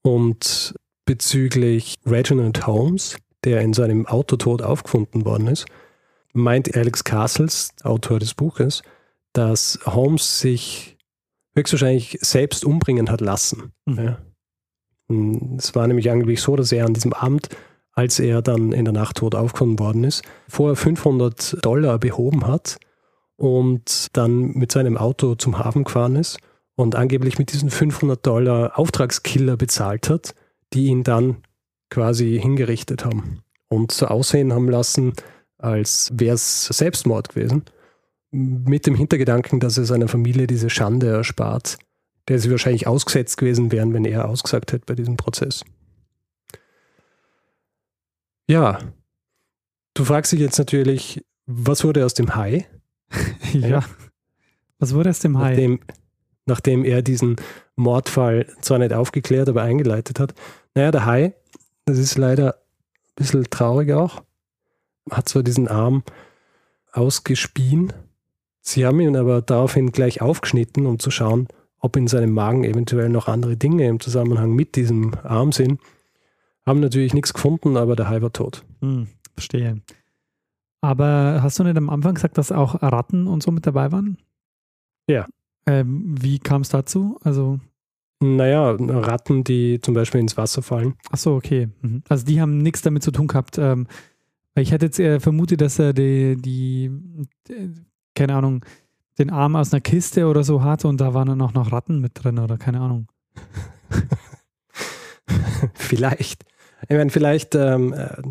Und 0.03 0.75
bezüglich 1.05 1.95
Reginald 2.07 2.67
Holmes, 2.67 3.17
der 3.45 3.61
in 3.61 3.73
seinem 3.73 4.07
Auto 4.07 4.37
tot 4.37 4.63
aufgefunden 4.63 5.25
worden 5.25 5.47
ist, 5.47 5.67
meint 6.33 6.75
Alex 6.77 7.05
Castles, 7.05 7.71
Autor 7.83 8.19
des 8.19 8.35
Buches, 8.35 8.83
dass 9.33 9.79
Holmes 9.87 10.41
sich 10.41 10.97
höchstwahrscheinlich 11.55 12.19
selbst 12.21 12.65
umbringen 12.65 13.11
hat 13.11 13.21
lassen. 13.21 13.73
Mhm. 13.87 13.99
Ja. 13.99 14.19
Es 15.57 15.75
war 15.75 15.87
nämlich 15.87 16.11
angeblich 16.11 16.41
so, 16.41 16.55
dass 16.55 16.71
er 16.71 16.87
an 16.87 16.95
diesem 16.95 17.13
Abend, 17.13 17.49
als 17.93 18.21
er 18.21 18.43
dann 18.43 18.73
in 18.73 18.85
der 18.85 18.95
Nacht 18.95 19.17
tot 19.17 19.35
aufgefunden 19.35 19.79
worden 19.79 20.05
ist, 20.05 20.23
vorher 20.49 20.77
500 20.77 21.65
Dollar 21.65 21.99
behoben 21.99 22.47
hat 22.47 22.79
und 23.41 24.15
dann 24.19 24.53
mit 24.53 24.71
seinem 24.71 24.99
Auto 24.99 25.35
zum 25.35 25.59
Hafen 25.59 25.85
gefahren 25.85 26.15
ist 26.15 26.41
und 26.77 26.95
angeblich 26.95 27.39
mit 27.39 27.55
diesen 27.55 27.71
500 27.71 28.27
Dollar 28.27 28.79
Auftragskiller 28.79 29.57
bezahlt 29.57 30.11
hat, 30.11 30.35
die 30.75 30.89
ihn 30.89 31.05
dann 31.05 31.39
quasi 31.89 32.39
hingerichtet 32.39 33.07
haben 33.07 33.39
und 33.69 33.93
so 33.93 34.09
aussehen 34.09 34.53
haben 34.53 34.69
lassen, 34.69 35.15
als 35.57 36.11
wäre 36.13 36.35
es 36.35 36.67
Selbstmord 36.67 37.31
gewesen, 37.31 37.65
mit 38.31 38.87
dem 38.87 38.95
Hintergedanken, 38.95 39.59
dass 39.59 39.79
er 39.79 39.87
seiner 39.87 40.09
Familie 40.09 40.47
diese 40.47 40.69
Schande 40.69 41.09
erspart, 41.09 41.79
der 42.29 42.39
sie 42.41 42.51
wahrscheinlich 42.51 42.87
ausgesetzt 42.87 43.39
gewesen 43.39 43.73
wären, 43.73 43.95
wenn 43.95 44.05
er 44.05 44.29
ausgesagt 44.29 44.75
hätte 44.75 44.85
bei 44.85 44.95
diesem 44.95 45.17
Prozess. 45.17 45.65
Ja, 48.47 48.81
du 49.95 50.05
fragst 50.05 50.33
dich 50.33 50.41
jetzt 50.41 50.59
natürlich, 50.59 51.25
was 51.47 51.85
wurde 51.85 52.05
aus 52.05 52.13
dem 52.13 52.37
Hai? 52.37 52.67
Ja. 53.53 53.83
Was 54.79 54.95
wurde 54.95 55.11
aus 55.11 55.19
dem 55.19 55.39
Hai? 55.39 55.51
Nachdem, 55.51 55.81
nachdem 56.47 56.85
er 56.85 57.03
diesen 57.03 57.37
Mordfall 57.77 58.47
zwar 58.61 58.79
nicht 58.79 58.93
aufgeklärt, 58.93 59.49
aber 59.49 59.63
eingeleitet 59.63 60.21
hat. 60.21 60.35
Naja, 60.75 60.91
der 60.91 61.07
Hai, 61.07 61.35
das 61.85 61.99
ist 61.99 62.17
leider 62.19 62.55
ein 62.55 63.15
bisschen 63.17 63.45
traurig 63.51 63.93
auch, 63.93 64.23
hat 65.11 65.29
zwar 65.29 65.43
diesen 65.43 65.69
Arm 65.69 66.03
ausgespien, 66.93 67.93
sie 68.61 68.87
haben 68.87 69.01
ihn 69.01 69.17
aber 69.17 69.43
daraufhin 69.43 69.93
gleich 69.93 70.21
aufgeschnitten, 70.21 70.87
um 70.87 70.99
zu 70.99 71.11
schauen, 71.11 71.49
ob 71.79 71.97
in 71.97 72.07
seinem 72.07 72.33
Magen 72.33 72.65
eventuell 72.65 73.09
noch 73.09 73.29
andere 73.29 73.57
Dinge 73.57 73.87
im 73.87 74.01
Zusammenhang 74.01 74.53
mit 74.53 74.77
diesem 74.77 75.15
Arm 75.23 75.53
sind. 75.53 75.81
Haben 76.67 76.81
natürlich 76.81 77.15
nichts 77.15 77.33
gefunden, 77.33 77.77
aber 77.77 77.97
der 77.97 78.09
Hai 78.09 78.21
war 78.23 78.33
tot. 78.33 78.65
Hm, 78.81 79.09
verstehe. 79.35 79.81
Aber 80.81 81.41
hast 81.43 81.59
du 81.59 81.65
nicht 81.65 81.77
am 81.77 81.91
Anfang 81.91 82.15
gesagt, 82.15 82.39
dass 82.39 82.53
auch 82.53 82.83
Ratten 82.83 83.27
und 83.27 83.43
so 83.43 83.51
mit 83.51 83.67
dabei 83.67 83.93
waren? 83.93 84.17
Ja. 85.09 85.27
Ähm, 85.67 86.15
wie 86.21 86.39
kam 86.39 86.63
es 86.63 86.71
dazu? 86.71 87.19
Also, 87.23 87.61
Naja, 88.21 88.71
Ratten, 88.71 89.45
die 89.45 89.81
zum 89.81 89.95
Beispiel 89.95 90.21
ins 90.21 90.37
Wasser 90.37 90.63
fallen. 90.63 90.95
ach 91.11 91.19
so, 91.19 91.35
okay. 91.35 91.69
Mhm. 91.83 92.03
Also 92.09 92.25
die 92.25 92.41
haben 92.41 92.59
nichts 92.59 92.83
damit 92.83 93.03
zu 93.03 93.11
tun 93.11 93.27
gehabt. 93.27 93.59
Ähm, 93.59 93.87
ich 94.55 94.73
hätte 94.73 94.87
jetzt 94.87 94.99
eher 94.99 95.21
vermutet, 95.21 95.61
dass 95.61 95.79
er 95.79 95.93
die, 95.93 96.37
die, 96.37 96.91
die, 97.49 97.75
keine 98.15 98.35
Ahnung, 98.35 98.65
den 99.19 99.31
Arm 99.31 99.57
aus 99.57 99.73
einer 99.73 99.81
Kiste 99.83 100.27
oder 100.27 100.45
so 100.45 100.63
hatte 100.63 100.89
und 100.89 101.01
da 101.01 101.13
waren 101.15 101.29
dann 101.29 101.43
auch 101.43 101.53
noch 101.53 101.73
Ratten 101.73 102.01
mit 102.01 102.13
drin 102.15 102.39
oder 102.39 102.57
keine 102.57 102.81
Ahnung. 102.81 103.07
vielleicht. 105.75 106.45
Ich 106.89 106.97
meine, 106.97 107.11
vielleicht, 107.11 107.55
ähm, 107.55 107.93
äh, 107.93 108.23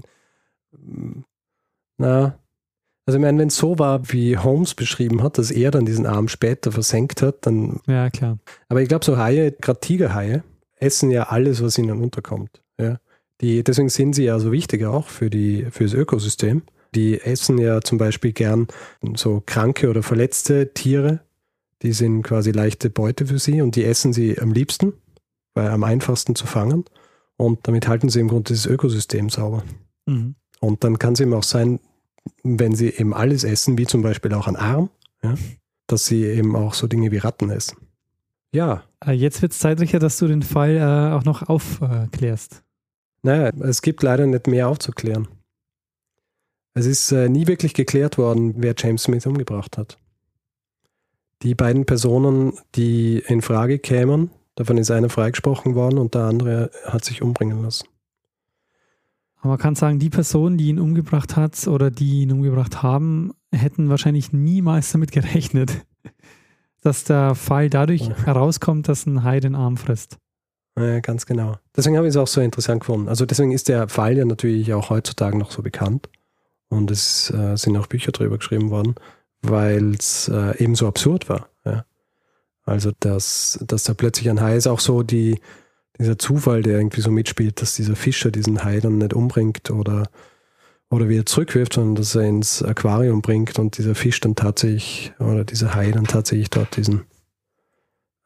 na, 2.00 2.40
Also 3.06 3.18
ich 3.18 3.22
meine, 3.22 3.40
wenn 3.40 3.48
es 3.48 3.58
so 3.58 3.80
war, 3.80 4.12
wie 4.12 4.38
Holmes 4.38 4.76
beschrieben 4.76 5.24
hat, 5.24 5.38
dass 5.38 5.52
er 5.52 5.72
dann 5.72 5.86
diesen 5.86 6.06
Arm 6.06 6.28
später 6.28 6.72
versenkt 6.72 7.22
hat, 7.22 7.46
dann. 7.46 7.80
Ja, 7.88 8.10
klar. 8.10 8.40
Aber 8.68 8.82
ich 8.82 8.90
glaube, 8.90 9.06
so 9.06 9.18
Haie, 9.18 9.52
gerade 9.52 9.80
Tigerhaie, 9.80 10.44
essen 10.76 11.12
ja 11.12 11.24
alles, 11.24 11.62
was 11.64 11.78
ihnen 11.78 12.02
unterkommt. 12.02 12.62
Ja. 12.80 13.00
Die, 13.42 13.64
deswegen 13.64 13.90
sind 13.90 14.14
sie 14.14 14.26
ja 14.26 14.40
so 14.40 14.52
wichtig 14.52 14.86
auch 14.86 15.08
für, 15.08 15.30
die, 15.30 15.68
für 15.72 15.84
das 15.86 15.94
Ökosystem. 15.94 16.64
Die 16.96 17.22
essen 17.22 17.58
ja 17.58 17.82
zum 17.82 17.98
Beispiel 17.98 18.34
gern 18.34 18.68
so 19.16 19.42
kranke 19.46 19.90
oder 19.90 20.04
verletzte 20.04 20.74
Tiere. 20.74 21.22
Die 21.82 21.94
sind 21.94 22.24
quasi 22.24 22.52
leichte 22.52 22.90
Beute 22.90 23.28
für 23.28 23.40
sie 23.40 23.62
und 23.62 23.76
die 23.76 23.86
essen 23.86 24.12
sie 24.12 24.40
am 24.40 24.52
liebsten, 24.52 24.94
weil 25.54 25.70
am 25.70 25.84
einfachsten 25.84 26.36
zu 26.36 26.46
fangen. 26.48 26.86
Und 27.38 27.68
damit 27.68 27.88
halten 27.88 28.10
sie 28.10 28.20
im 28.20 28.28
Grunde 28.28 28.54
das 28.54 28.66
Ökosystem 28.66 29.30
sauber. 29.30 29.64
Mhm. 30.06 30.36
Und 30.60 30.84
dann 30.84 31.00
kann 31.00 31.14
es 31.14 31.22
eben 31.22 31.34
auch 31.34 31.44
sein, 31.44 31.80
wenn 32.44 32.76
sie 32.76 32.90
eben 32.90 33.14
alles 33.14 33.44
essen, 33.44 33.78
wie 33.78 33.86
zum 33.86 34.02
Beispiel 34.02 34.34
auch 34.34 34.48
ein 34.48 34.56
Arm, 34.56 34.90
ja, 35.24 35.36
dass 35.88 36.06
sie 36.06 36.24
eben 36.24 36.56
auch 36.56 36.74
so 36.74 36.88
Dinge 36.88 37.12
wie 37.12 37.18
Ratten 37.18 37.50
essen. 37.50 37.78
Ja, 38.52 38.84
Äh, 39.06 39.12
Jetzt 39.14 39.42
wird 39.42 39.52
es 39.54 39.60
Zeit, 39.60 39.80
Richard, 39.80 40.04
dass 40.04 40.18
du 40.18 40.28
den 40.28 40.42
Fall 40.44 40.78
äh, 40.78 41.14
auch 41.16 41.24
noch 41.24 41.48
aufklärst. 41.50 42.64
naja, 43.22 43.52
es 43.62 43.82
gibt 43.82 44.02
leider 44.04 44.26
nicht 44.26 44.48
mehr 44.48 44.68
aufzuklären. 44.68 45.28
Es 46.74 46.86
ist 46.86 47.12
äh, 47.12 47.30
nie 47.30 47.48
wirklich 47.48 47.74
geklärt 47.74 48.18
worden, 48.18 48.54
wer 48.58 48.74
James 48.78 49.04
Smith 49.04 49.26
umgebracht 49.26 49.78
hat. 49.78 49.98
Die 51.42 51.56
beiden 51.56 51.86
Personen, 51.86 52.54
die 52.76 53.24
in 53.28 53.42
Frage 53.42 53.80
kämen, 53.80 54.30
davon 54.56 54.78
ist 54.78 54.92
einer 54.92 55.10
freigesprochen 55.10 55.76
worden 55.76 55.98
und 55.98 56.14
der 56.16 56.24
andere 56.24 56.72
hat 56.86 57.06
sich 57.06 57.22
umbringen 57.22 57.62
lassen. 57.64 57.88
Aber 59.40 59.50
man 59.50 59.58
kann 59.58 59.76
sagen, 59.76 60.00
die 60.00 60.10
Person, 60.10 60.58
die 60.58 60.68
ihn 60.68 60.80
umgebracht 60.80 61.36
hat 61.36 61.68
oder 61.68 61.92
die 61.92 62.22
ihn 62.24 62.32
umgebracht 62.32 62.84
haben, 62.84 63.32
hätten 63.54 63.90
wahrscheinlich 63.90 64.34
niemals 64.34 64.92
damit 64.92 65.12
gerechnet, 65.12 65.86
dass 66.82 67.04
der 67.06 67.36
Fall 67.36 67.70
dadurch 67.70 68.08
Ja. 68.08 68.18
herauskommt, 68.26 68.88
dass 68.88 69.06
ein 69.06 69.24
Hai 69.24 69.40
den 69.40 69.56
Arm 69.56 69.78
frisst. 69.78 70.18
Ja, 70.78 71.00
ganz 71.00 71.26
genau. 71.26 71.58
Deswegen 71.76 71.98
habe 71.98 72.08
ich 72.08 72.12
es 72.12 72.18
auch 72.18 72.28
so 72.28 72.42
interessant 72.42 72.82
gefunden. 72.82 73.10
Also 73.10 73.26
deswegen 73.26 73.52
ist 73.52 73.68
der 73.68 73.90
Fall 73.90 74.18
ja 74.18 74.26
natürlich 74.26 74.74
auch 74.74 74.90
heutzutage 74.90 75.38
noch 75.38 75.52
so 75.52 75.62
bekannt. 75.62 76.10
Und 76.70 76.92
es 76.92 77.32
äh, 77.32 77.56
sind 77.58 77.76
auch 77.78 77.88
Bücher 77.88 78.12
drüber 78.12 78.38
geschrieben 78.38 78.70
worden, 78.70 78.96
weil 79.42 79.96
es 79.96 80.30
äh, 80.30 80.64
eben 80.64 80.76
so 80.76 80.88
absurd 80.88 81.28
war. 81.28 81.50
Ja. 81.66 81.86
Also, 82.64 82.92
dass, 83.00 83.60
dass 83.66 83.84
da 83.86 83.94
plötzlich 83.96 84.30
ein 84.30 84.40
Hai 84.40 84.56
ist, 84.56 84.68
auch 84.68 84.80
so 84.80 85.02
die, 85.02 85.40
dieser 86.00 86.18
Zufall, 86.18 86.62
der 86.62 86.78
irgendwie 86.78 87.02
so 87.02 87.12
mitspielt, 87.12 87.62
dass 87.62 87.76
dieser 87.76 87.96
Fischer 87.96 88.32
diesen 88.32 88.64
Hai 88.64 88.80
dann 88.80 88.98
nicht 88.98 89.14
umbringt 89.14 89.70
oder, 89.70 90.10
oder 90.90 91.10
wieder 91.10 91.26
zurückwirft, 91.26 91.74
sondern 91.74 91.96
dass 91.96 92.16
er 92.16 92.24
ins 92.24 92.64
Aquarium 92.64 93.22
bringt 93.22 93.60
und 93.60 93.78
dieser 93.78 93.96
Fisch 93.96 94.20
dann 94.22 94.36
tatsächlich 94.36 95.14
oder 95.20 95.44
dieser 95.44 95.76
Hai 95.76 95.92
dann 95.92 96.06
tatsächlich 96.06 96.50
dort 96.50 96.78
diesen, 96.78 97.06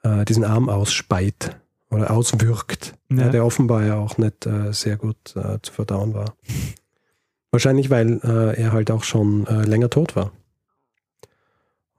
äh, 0.03 0.23
diesen 0.25 0.43
Arm 0.43 0.69
ausspeit 0.69 1.59
oder 1.89 2.11
auswirkt, 2.11 2.93
Ja. 3.09 3.23
ja. 3.23 3.29
der 3.29 3.45
offenbar 3.45 3.83
ja 3.83 3.97
auch 3.97 4.17
nicht 4.17 4.45
äh, 4.45 4.71
sehr 4.71 4.97
gut 4.97 5.35
äh, 5.35 5.59
zu 5.61 5.73
verdauen 5.73 6.13
war. 6.13 6.35
Wahrscheinlich, 7.51 7.89
weil 7.91 8.19
äh, 8.23 8.59
er 8.59 8.71
halt 8.71 8.89
auch 8.89 9.03
schon 9.03 9.45
äh, 9.45 9.63
länger 9.63 9.89
tot 9.89 10.15
war. 10.15 10.31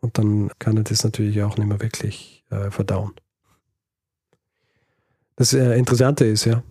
Und 0.00 0.18
dann 0.18 0.50
kann 0.58 0.76
er 0.76 0.82
das 0.82 1.04
natürlich 1.04 1.42
auch 1.42 1.56
nicht 1.56 1.68
mehr 1.68 1.80
wirklich 1.80 2.44
äh, 2.50 2.70
verdauen. 2.70 3.12
Das 5.36 5.52
äh, 5.52 5.76
Interessante 5.76 6.24
ist 6.24 6.44
ja, 6.44 6.62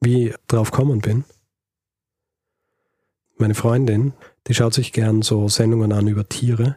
wie 0.00 0.28
ich 0.28 0.34
drauf 0.48 0.70
gekommen 0.70 1.00
bin. 1.00 1.24
Meine 3.36 3.54
Freundin, 3.54 4.12
die 4.46 4.54
schaut 4.54 4.74
sich 4.74 4.92
gern 4.92 5.22
so 5.22 5.48
Sendungen 5.48 5.92
an 5.92 6.08
über 6.08 6.28
Tiere, 6.28 6.76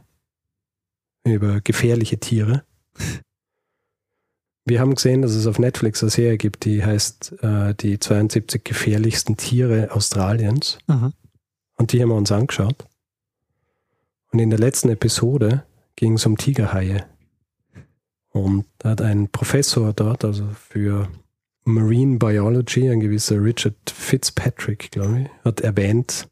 über 1.23 1.61
gefährliche 1.61 2.19
Tiere. 2.19 2.63
Wir 4.65 4.79
haben 4.79 4.95
gesehen, 4.95 5.21
dass 5.21 5.33
es 5.33 5.45
auf 5.45 5.59
Netflix 5.59 6.01
eine 6.01 6.09
Serie 6.09 6.37
gibt, 6.37 6.65
die 6.65 6.83
heißt 6.83 7.43
äh, 7.43 7.75
die 7.75 7.99
72 7.99 8.63
gefährlichsten 8.63 9.37
Tiere 9.37 9.91
Australiens. 9.91 10.79
Aha. 10.87 11.11
Und 11.77 11.91
die 11.91 12.01
haben 12.01 12.09
wir 12.09 12.15
uns 12.15 12.31
angeschaut. 12.31 12.87
Und 14.31 14.39
in 14.39 14.49
der 14.49 14.59
letzten 14.59 14.89
Episode 14.89 15.65
ging 15.95 16.13
es 16.13 16.25
um 16.25 16.37
Tigerhaie. 16.37 17.05
Und 18.31 18.65
da 18.79 18.89
hat 18.89 19.01
ein 19.01 19.29
Professor 19.29 19.93
dort, 19.93 20.25
also 20.25 20.47
für 20.49 21.09
Marine 21.65 22.17
Biology, 22.17 22.89
ein 22.89 22.99
gewisser 22.99 23.41
Richard 23.43 23.89
Fitzpatrick, 23.89 24.91
glaube 24.91 25.21
ich, 25.21 25.29
hat 25.43 25.61
erwähnt, 25.61 26.29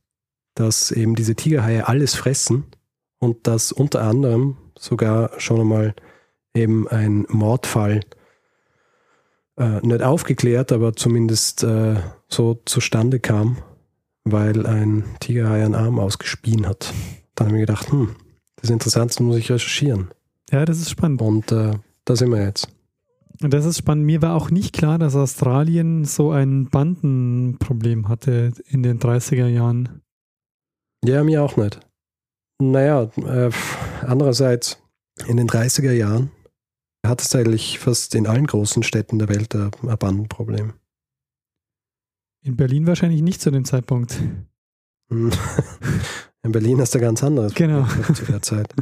dass 0.55 0.91
eben 0.91 1.15
diese 1.15 1.35
Tigerhaie 1.35 1.87
alles 1.87 2.15
fressen 2.15 2.65
und 3.19 3.47
dass 3.47 3.71
unter 3.71 4.03
anderem 4.03 4.57
sogar 4.77 5.31
schon 5.39 5.61
einmal 5.61 5.95
eben 6.53 6.87
ein 6.87 7.25
Mordfall 7.29 8.01
äh, 9.57 9.79
nicht 9.81 10.03
aufgeklärt, 10.03 10.71
aber 10.71 10.93
zumindest 10.93 11.63
äh, 11.63 11.95
so 12.27 12.61
zustande 12.65 13.19
kam, 13.19 13.57
weil 14.23 14.65
ein 14.65 15.03
Tigerhai 15.19 15.65
einen 15.65 15.75
Arm 15.75 15.99
ausgespien 15.99 16.67
hat. 16.67 16.93
Dann 17.35 17.47
habe 17.47 17.57
ich 17.57 17.61
mir 17.61 17.65
gedacht, 17.65 17.91
hm, 17.91 18.15
das 18.55 18.65
ist 18.65 18.73
interessant, 18.73 19.11
das 19.11 19.19
muss 19.19 19.37
ich 19.37 19.51
recherchieren. 19.51 20.09
Ja, 20.51 20.65
das 20.65 20.79
ist 20.79 20.91
spannend. 20.91 21.21
Und 21.21 21.51
äh, 21.51 21.73
da 22.05 22.15
sind 22.15 22.29
wir 22.29 22.43
jetzt. 22.43 22.72
Und 23.43 23.53
das 23.53 23.65
ist 23.65 23.77
spannend. 23.77 24.06
Mir 24.06 24.21
war 24.21 24.36
auch 24.36 24.51
nicht 24.51 24.73
klar, 24.73 24.97
dass 24.97 25.15
Australien 25.15 26.06
so 26.06 26.32
ein 26.32 26.69
Bandenproblem 26.69 28.08
hatte 28.08 28.53
in 28.67 28.84
den 28.84 28.99
30er 28.99 29.47
Jahren. 29.47 30.01
Ja, 31.03 31.23
mir 31.23 31.43
auch 31.43 31.58
nicht. 31.58 31.79
Naja, 32.62 33.10
äh, 33.17 33.51
andererseits, 34.01 34.82
in 35.27 35.38
den 35.38 35.49
30er 35.49 35.91
Jahren 35.91 36.32
hat 37.06 37.21
es 37.21 37.36
eigentlich 37.36 37.79
fast 37.79 38.15
in 38.15 38.27
allen 38.27 38.47
großen 38.47 38.84
Städten 38.84 39.19
der 39.19 39.27
Welt 39.27 39.53
ein 39.56 39.71
ein 39.82 39.97
Bandenproblem. 39.97 40.73
In 42.45 42.56
Berlin 42.56 42.88
wahrscheinlich 42.88 43.21
nicht 43.21 43.41
zu 43.41 43.51
dem 43.51 43.65
Zeitpunkt. 43.65 44.21
Hm. 45.10 45.32
In 46.43 46.51
Berlin 46.51 46.79
ist 46.79 46.93
da 46.93 46.99
ganz 46.99 47.23
anderes 47.23 47.53
Genau. 47.53 47.86
Zu 48.13 48.25
der 48.25 48.41
Zeit. 48.41 48.73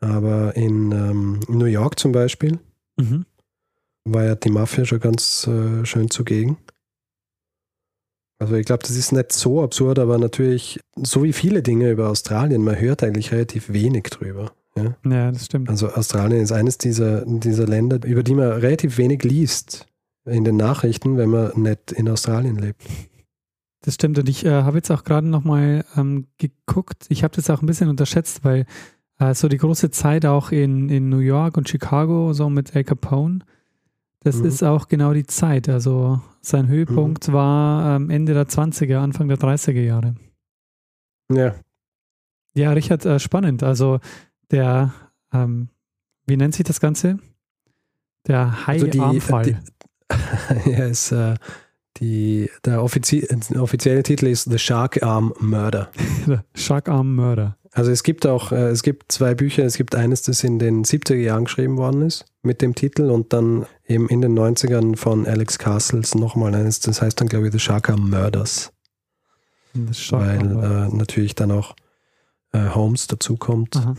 Aber 0.00 0.54
in 0.56 0.92
ähm, 0.92 1.40
New 1.48 1.64
York 1.64 1.98
zum 1.98 2.12
Beispiel 2.12 2.58
Mhm. 2.98 3.24
War 4.04 4.24
ja 4.24 4.34
die 4.34 4.50
Mafia 4.50 4.84
schon 4.84 5.00
ganz 5.00 5.46
äh, 5.46 5.84
schön 5.84 6.10
zugegen. 6.10 6.58
Also 8.38 8.56
ich 8.56 8.66
glaube, 8.66 8.82
das 8.82 8.96
ist 8.96 9.12
nicht 9.12 9.32
so 9.32 9.62
absurd, 9.62 10.00
aber 10.00 10.18
natürlich, 10.18 10.80
so 10.96 11.22
wie 11.22 11.32
viele 11.32 11.62
Dinge 11.62 11.90
über 11.90 12.08
Australien, 12.08 12.64
man 12.64 12.78
hört 12.78 13.04
eigentlich 13.04 13.30
relativ 13.30 13.72
wenig 13.72 14.04
drüber. 14.04 14.52
Ja? 14.76 14.96
Ja, 15.08 15.30
das 15.30 15.44
stimmt. 15.44 15.68
Also 15.68 15.88
Australien 15.90 16.42
ist 16.42 16.50
eines 16.50 16.76
dieser, 16.76 17.24
dieser 17.24 17.66
Länder, 17.66 18.04
über 18.04 18.24
die 18.24 18.34
man 18.34 18.50
relativ 18.50 18.98
wenig 18.98 19.22
liest 19.22 19.86
in 20.24 20.44
den 20.44 20.56
Nachrichten, 20.56 21.16
wenn 21.18 21.30
man 21.30 21.52
nicht 21.60 21.92
in 21.92 22.08
Australien 22.08 22.56
lebt. 22.56 22.82
Das 23.82 23.94
stimmt. 23.94 24.18
Und 24.18 24.28
ich 24.28 24.44
äh, 24.44 24.50
habe 24.50 24.78
jetzt 24.78 24.90
auch 24.90 25.04
gerade 25.04 25.28
nochmal 25.28 25.84
ähm, 25.96 26.26
geguckt. 26.38 27.06
Ich 27.08 27.24
habe 27.24 27.34
das 27.34 27.50
auch 27.50 27.62
ein 27.62 27.66
bisschen 27.66 27.88
unterschätzt, 27.88 28.44
weil 28.44 28.66
äh, 29.18 29.34
so 29.34 29.48
die 29.48 29.58
große 29.58 29.90
Zeit 29.90 30.24
auch 30.24 30.50
in, 30.50 30.88
in 30.88 31.08
New 31.08 31.18
York 31.18 31.56
und 31.56 31.68
Chicago, 31.68 32.32
so 32.32 32.48
mit 32.48 32.74
Al 32.74 32.84
Capone, 32.84 33.40
das 34.24 34.36
Mhm. 34.36 34.46
ist 34.46 34.62
auch 34.62 34.88
genau 34.88 35.12
die 35.12 35.26
Zeit. 35.26 35.68
Also 35.68 36.20
sein 36.40 36.68
Höhepunkt 36.68 37.32
war 37.32 37.96
ähm, 37.96 38.10
Ende 38.10 38.34
der 38.34 38.48
20er, 38.48 38.98
Anfang 38.98 39.28
der 39.28 39.38
30er 39.38 39.80
Jahre. 39.82 40.14
Ja, 41.32 41.54
Ja, 42.54 42.72
Richard, 42.72 43.06
äh, 43.06 43.18
spannend. 43.18 43.62
Also 43.62 43.98
der, 44.50 44.92
ähm, 45.32 45.68
wie 46.26 46.36
nennt 46.36 46.54
sich 46.54 46.64
das 46.64 46.80
Ganze? 46.80 47.18
Der 48.26 48.54
Also 48.66 48.86
die- 48.86 49.00
Hai-Armfall. 49.00 49.42
die- 49.44 49.56
ja 50.70 50.84
ist, 50.84 51.12
äh, 51.12 51.36
die, 51.98 52.50
der 52.64 52.82
offizie 52.82 53.26
offizielle 53.58 54.02
Titel 54.02 54.26
ist 54.26 54.50
The 54.50 54.58
Shark 54.58 55.02
Arm 55.02 55.32
Murder. 55.40 55.90
Der 56.26 56.44
Shark-Arm-Mörder. 56.54 57.56
Also 57.74 57.90
es 57.90 58.02
gibt 58.02 58.26
auch, 58.26 58.52
äh, 58.52 58.68
es 58.68 58.82
gibt 58.82 59.10
zwei 59.10 59.34
Bücher, 59.34 59.64
es 59.64 59.76
gibt 59.76 59.94
eines, 59.94 60.22
das 60.22 60.44
in 60.44 60.58
den 60.58 60.84
70er 60.84 61.14
Jahren 61.14 61.46
geschrieben 61.46 61.78
worden 61.78 62.02
ist, 62.02 62.26
mit 62.42 62.60
dem 62.60 62.74
Titel 62.74 63.10
und 63.10 63.32
dann 63.32 63.66
eben 63.86 64.08
in 64.08 64.20
den 64.20 64.38
90ern 64.38 64.96
von 64.96 65.26
Alex 65.26 65.58
Castles 65.58 66.14
nochmal 66.14 66.54
eines, 66.54 66.80
das 66.80 67.00
heißt 67.00 67.18
dann 67.20 67.28
glaube 67.28 67.46
ich 67.46 67.52
The 67.52 67.58
Shark 67.58 67.88
Arm 67.88 68.10
Murders, 68.10 68.72
Das 69.72 70.12
weil 70.12 70.40
Shark-Arm-Mörder. 70.40 70.86
äh, 70.92 70.96
natürlich 70.96 71.34
dann 71.34 71.50
auch 71.50 71.74
äh, 72.52 72.68
Holmes 72.68 73.06
dazukommt, 73.06 73.74
Aha. 73.76 73.94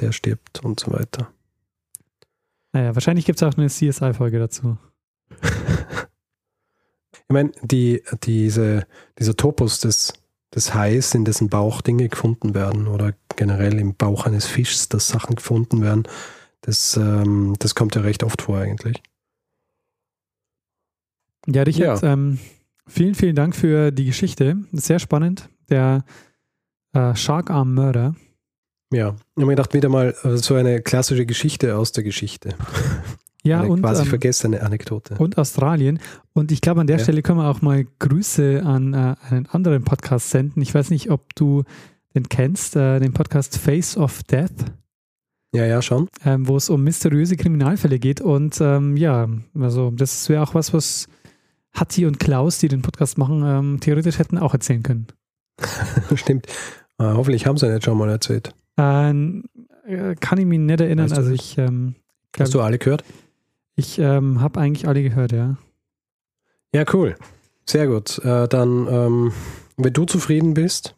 der 0.00 0.10
stirbt 0.10 0.64
und 0.64 0.80
so 0.80 0.92
weiter. 0.92 1.28
Naja, 2.72 2.94
wahrscheinlich 2.96 3.24
gibt 3.24 3.40
es 3.40 3.42
auch 3.46 3.56
eine 3.56 3.68
CSI-Folge 3.68 4.38
dazu. 4.40 4.76
Ich 7.14 7.32
meine, 7.32 7.52
die, 7.62 8.02
diese, 8.24 8.86
dieser 9.18 9.34
Topos 9.34 9.80
des, 9.80 10.12
des 10.54 10.74
Hais, 10.74 11.14
in 11.14 11.24
dessen 11.24 11.48
Bauch 11.48 11.80
Dinge 11.80 12.08
gefunden 12.08 12.54
werden 12.54 12.86
oder 12.86 13.14
generell 13.36 13.78
im 13.78 13.94
Bauch 13.94 14.26
eines 14.26 14.46
Fischs, 14.46 14.88
dass 14.88 15.08
Sachen 15.08 15.36
gefunden 15.36 15.82
werden, 15.82 16.04
das, 16.60 16.96
ähm, 16.96 17.54
das 17.58 17.74
kommt 17.74 17.94
ja 17.94 18.02
recht 18.02 18.22
oft 18.22 18.42
vor 18.42 18.58
eigentlich. 18.58 19.02
Ja, 21.46 21.62
Richard, 21.62 22.02
ähm, 22.04 22.38
vielen, 22.86 23.14
vielen 23.14 23.34
Dank 23.34 23.56
für 23.56 23.90
die 23.90 24.04
Geschichte. 24.04 24.58
Sehr 24.72 25.00
spannend. 25.00 25.48
Der 25.68 26.04
äh, 26.92 27.14
Shark-Arm-Mörder. 27.14 28.14
Ja, 28.92 29.08
ich 29.08 29.36
habe 29.36 29.46
mir 29.46 29.56
gedacht, 29.56 29.74
wieder 29.74 29.88
mal 29.88 30.14
äh, 30.22 30.36
so 30.36 30.54
eine 30.54 30.82
klassische 30.82 31.26
Geschichte 31.26 31.76
aus 31.76 31.92
der 31.92 32.04
Geschichte. 32.04 32.54
Ja, 33.44 33.60
eine 33.60 33.70
und, 33.70 33.80
quasi 33.82 34.02
ähm, 34.02 34.08
vergessene 34.08 34.62
Anekdote. 34.62 35.16
und 35.18 35.36
Australien. 35.38 35.98
Und 36.32 36.52
ich 36.52 36.60
glaube, 36.60 36.80
an 36.80 36.86
der 36.86 36.98
Ja. 36.98 37.02
Stelle 37.02 37.22
können 37.22 37.38
wir 37.38 37.48
auch 37.48 37.60
mal 37.60 37.84
Grüße 37.98 38.62
an 38.64 38.94
äh, 38.94 39.14
einen 39.28 39.46
anderen 39.46 39.82
Podcast 39.84 40.30
senden. 40.30 40.62
Ich 40.62 40.74
weiß 40.74 40.90
nicht, 40.90 41.10
ob 41.10 41.34
du 41.34 41.64
den 42.14 42.28
kennst, 42.28 42.76
äh, 42.76 43.00
den 43.00 43.12
Podcast 43.12 43.58
Face 43.58 43.96
of 43.96 44.22
Death. 44.24 44.52
Ja, 45.54 45.66
ja, 45.66 45.82
schon. 45.82 46.08
ähm, 46.24 46.46
wo 46.48 46.56
es 46.56 46.70
um 46.70 46.82
mysteriöse 46.84 47.36
Kriminalfälle 47.36 47.98
geht. 47.98 48.20
Und 48.20 48.58
ähm, 48.60 48.96
ja, 48.96 49.28
also 49.58 49.90
das 49.90 50.28
wäre 50.28 50.42
auch 50.42 50.54
was, 50.54 50.72
was 50.72 51.08
Hatti 51.74 52.06
und 52.06 52.18
Klaus, 52.20 52.58
die 52.58 52.68
den 52.68 52.80
Podcast 52.82 53.18
machen, 53.18 53.42
ähm, 53.44 53.80
theoretisch 53.80 54.18
hätten 54.18 54.38
auch 54.38 54.54
erzählen 54.54 54.82
können. 54.82 55.06
Stimmt. 56.14 56.46
Äh, 56.98 57.04
hoffentlich 57.04 57.46
haben 57.46 57.56
sie 57.58 57.66
ihn 57.66 57.72
jetzt 57.72 57.84
schon 57.84 57.98
mal 57.98 58.08
erzählt. 58.08 58.54
Ähm, 58.78 59.44
äh, 59.86 60.14
kann 60.14 60.38
ich 60.38 60.46
mich 60.46 60.58
nicht 60.58 60.80
erinnern. 60.80 61.06
Weißt 61.06 61.16
du 61.16 61.20
also 61.20 61.30
nicht? 61.30 61.52
ich, 61.52 61.58
ähm, 61.58 61.96
glaub, 62.32 62.46
Hast 62.46 62.54
du 62.54 62.60
alle 62.60 62.78
gehört? 62.78 63.04
Ich 63.74 63.98
ähm, 63.98 64.40
habe 64.40 64.60
eigentlich 64.60 64.86
alle 64.86 65.02
gehört, 65.02 65.32
ja. 65.32 65.56
Ja, 66.74 66.84
cool. 66.92 67.16
Sehr 67.68 67.86
gut. 67.86 68.18
Äh, 68.24 68.48
dann, 68.48 68.86
ähm, 68.88 69.32
wenn 69.76 69.92
du 69.92 70.04
zufrieden 70.04 70.54
bist, 70.54 70.96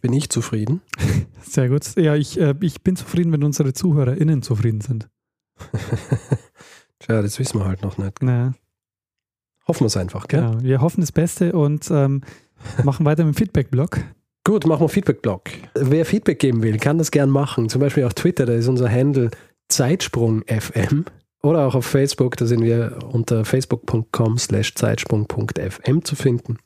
bin 0.00 0.12
ich 0.12 0.30
zufrieden. 0.30 0.82
Sehr 1.42 1.68
gut. 1.68 1.96
Ja, 1.96 2.14
ich, 2.14 2.38
äh, 2.40 2.54
ich 2.60 2.82
bin 2.82 2.96
zufrieden, 2.96 3.32
wenn 3.32 3.44
unsere 3.44 3.72
ZuhörerInnen 3.72 4.42
zufrieden 4.42 4.80
sind. 4.80 5.08
Tja, 6.98 7.22
das 7.22 7.38
wissen 7.38 7.58
wir 7.58 7.64
halt 7.64 7.82
noch 7.82 7.98
nicht. 7.98 8.22
Na, 8.22 8.54
Hoffen 9.68 9.80
wir 9.80 9.86
es 9.86 9.96
einfach, 9.96 10.28
gell? 10.28 10.40
genau. 10.42 10.62
Wir 10.62 10.80
hoffen 10.80 11.00
das 11.00 11.12
Beste 11.12 11.52
und 11.52 11.90
ähm, 11.90 12.22
machen 12.84 13.04
weiter 13.04 13.24
mit 13.24 13.34
dem 13.34 13.38
Feedback-Blog. 13.38 13.98
Gut, 14.44 14.64
machen 14.66 14.82
wir 14.82 14.88
Feedback-Blog. 14.88 15.50
Wer 15.74 16.06
Feedback 16.06 16.38
geben 16.38 16.62
will, 16.62 16.78
kann 16.78 16.98
das 16.98 17.10
gern 17.10 17.30
machen. 17.30 17.68
Zum 17.68 17.80
Beispiel 17.80 18.04
auf 18.04 18.14
Twitter, 18.14 18.46
da 18.46 18.52
ist 18.52 18.68
unser 18.68 18.88
Handle 18.90 19.30
ZeitsprungFM. 19.68 21.04
Oder 21.46 21.66
auch 21.66 21.74
auf 21.76 21.86
Facebook, 21.86 22.36
da 22.36 22.44
sind 22.44 22.64
wir 22.64 22.98
unter 23.12 23.44
facebook.com 23.44 24.36
slash 24.36 24.74
zeitsprung.fm 24.74 26.04
zu 26.04 26.16
finden. 26.16 26.58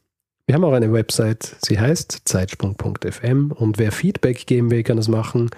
Wir 0.46 0.54
haben 0.54 0.64
auch 0.64 0.72
eine 0.72 0.90
Website, 0.90 1.54
sie 1.62 1.78
heißt 1.78 2.22
zeitsprung.fm 2.24 3.52
und 3.52 3.76
wer 3.76 3.92
Feedback 3.92 4.46
geben 4.46 4.70
will, 4.70 4.82
kann 4.82 4.96
das 4.96 5.08
machen 5.08 5.50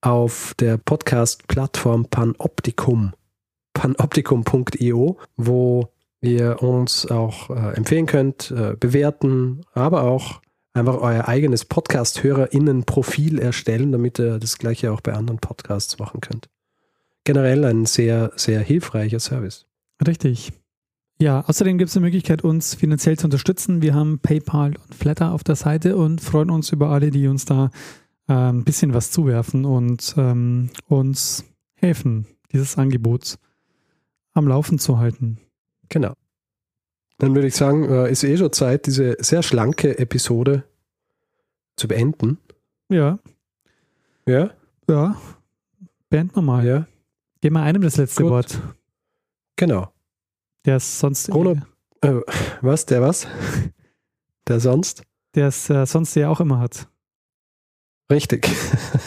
auf 0.00 0.54
der 0.60 0.78
Podcast-Plattform 0.78 2.06
Panoptikum, 2.06 3.14
panoptikum.io, 3.80 5.16
wo 5.38 5.88
ihr 6.20 6.62
uns 6.62 7.10
auch 7.10 7.48
äh, 7.48 7.76
empfehlen 7.76 8.04
könnt, 8.04 8.50
äh, 8.50 8.76
bewerten, 8.78 9.62
aber 9.72 10.02
auch 10.02 10.42
einfach 10.74 11.00
euer 11.00 11.26
eigenes 11.26 11.64
Podcast-HörerInnen-Profil 11.64 13.38
erstellen, 13.38 13.90
damit 13.90 14.18
ihr 14.18 14.38
das 14.38 14.58
gleiche 14.58 14.92
auch 14.92 15.00
bei 15.00 15.14
anderen 15.14 15.38
Podcasts 15.40 15.98
machen 15.98 16.20
könnt. 16.20 16.50
Generell 17.24 17.64
ein 17.64 17.86
sehr, 17.86 18.32
sehr 18.36 18.60
hilfreicher 18.60 19.18
Service. 19.18 19.64
Richtig. 20.06 20.52
Ja, 21.18 21.42
außerdem 21.46 21.78
gibt 21.78 21.88
es 21.88 21.94
die 21.94 22.00
Möglichkeit, 22.00 22.44
uns 22.44 22.74
finanziell 22.74 23.18
zu 23.18 23.28
unterstützen. 23.28 23.80
Wir 23.80 23.94
haben 23.94 24.18
PayPal 24.18 24.74
und 24.76 24.94
Flatter 24.94 25.32
auf 25.32 25.42
der 25.42 25.56
Seite 25.56 25.96
und 25.96 26.20
freuen 26.20 26.50
uns 26.50 26.70
über 26.70 26.90
alle, 26.90 27.10
die 27.10 27.28
uns 27.28 27.46
da 27.46 27.70
äh, 28.28 28.34
ein 28.34 28.64
bisschen 28.64 28.92
was 28.92 29.10
zuwerfen 29.10 29.64
und 29.64 30.14
ähm, 30.18 30.68
uns 30.86 31.44
helfen, 31.76 32.26
dieses 32.52 32.76
Angebot 32.76 33.38
am 34.34 34.46
Laufen 34.48 34.78
zu 34.78 34.98
halten. 34.98 35.38
Genau. 35.88 36.14
Dann 37.18 37.34
würde 37.34 37.48
ich 37.48 37.54
sagen, 37.54 37.84
äh, 37.88 38.10
ist 38.10 38.24
eh 38.24 38.36
schon 38.36 38.52
Zeit, 38.52 38.86
diese 38.86 39.16
sehr 39.20 39.42
schlanke 39.42 39.98
Episode 39.98 40.64
zu 41.76 41.88
beenden. 41.88 42.38
Ja, 42.88 43.18
Ja? 44.26 44.50
ja. 44.88 45.16
Beenden 46.08 46.34
wir 46.36 46.42
mal. 46.42 46.66
Ja. 46.66 46.86
Geben 47.40 47.54
wir 47.56 47.62
einem 47.62 47.82
das 47.82 47.96
letzte 47.96 48.22
Gut. 48.22 48.32
Wort. 48.32 48.60
Genau. 49.56 49.92
Der 50.64 50.76
ist 50.78 50.98
sonst, 50.98 51.30
Bruno- 51.30 51.60
Äh, 52.00 52.20
was? 52.62 52.86
Der 52.86 53.00
was? 53.02 53.26
Der 54.48 54.58
sonst? 54.60 55.02
der 55.36 55.46
es 55.48 55.70
äh, 55.70 55.86
sonst 55.86 56.14
ja 56.16 56.28
auch 56.28 56.40
immer 56.40 56.58
hat. 56.58 56.88
Richtig. 58.10 58.48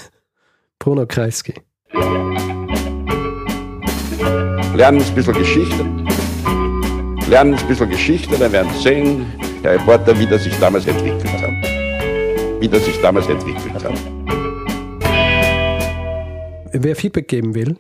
Bruno 0.80 1.06
Kreisky. 1.06 1.54
Lernen 4.76 5.02
ein 5.02 5.16
bisschen 5.16 5.34
Geschichte. 5.34 5.86
Lernen 7.30 7.54
ein 7.54 7.68
bisschen 7.68 7.90
Geschichte, 7.90 8.38
dann 8.38 8.52
werden 8.52 8.72
Sie 8.74 8.82
sehen, 8.82 9.26
der 9.64 9.74
Reporter, 9.74 10.18
wie 10.20 10.26
das 10.26 10.44
sich 10.44 10.58
damals 10.60 10.86
entwickelt 10.88 11.42
hat. 11.42 11.52
Wie 12.60 12.68
das 12.68 12.84
sich 12.86 13.00
damals 13.02 13.28
entwickelt 13.28 13.84
hat. 13.84 13.94
Wer 16.74 16.96
Feedback 16.96 17.28
geben 17.28 17.56
will 17.56 17.78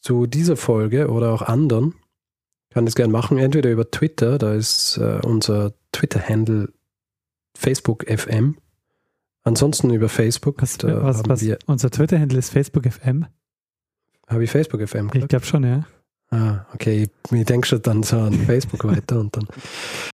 zu 0.00 0.26
dieser 0.26 0.56
Folge 0.56 1.08
oder 1.08 1.32
auch 1.32 1.42
anderen, 1.42 1.94
kann 2.70 2.84
das 2.84 2.94
gerne 2.94 3.12
machen, 3.12 3.38
entweder 3.38 3.70
über 3.72 3.90
Twitter, 3.90 4.38
da 4.38 4.54
ist 4.54 4.98
äh, 4.98 5.18
unser 5.24 5.72
Twitter-Handle 5.92 6.72
FacebookFM. 7.56 8.56
Ansonsten 9.42 9.90
über 9.90 10.08
Facebook, 10.08 10.60
Was, 10.60 10.76
da 10.76 11.02
was, 11.02 11.18
haben 11.18 11.30
was, 11.30 11.40
wir, 11.40 11.58
unser 11.66 11.90
Twitter-Handle 11.90 12.38
ist 12.38 12.50
Facebook 12.50 12.84
FM. 12.84 13.26
Habe 14.28 14.44
ich 14.44 14.50
Facebook-FM 14.50 15.06
Ich 15.06 15.12
gesagt? 15.12 15.28
glaube 15.30 15.46
schon, 15.46 15.64
ja. 15.64 15.86
Ah, 16.30 16.66
okay, 16.74 17.04
ich, 17.04 17.32
ich 17.32 17.44
denke 17.44 17.66
schon 17.66 17.82
dann 17.82 18.02
so 18.02 18.18
an 18.18 18.32
Facebook 18.32 18.84
weiter 18.84 19.20
und 19.20 19.36
dann 19.36 19.46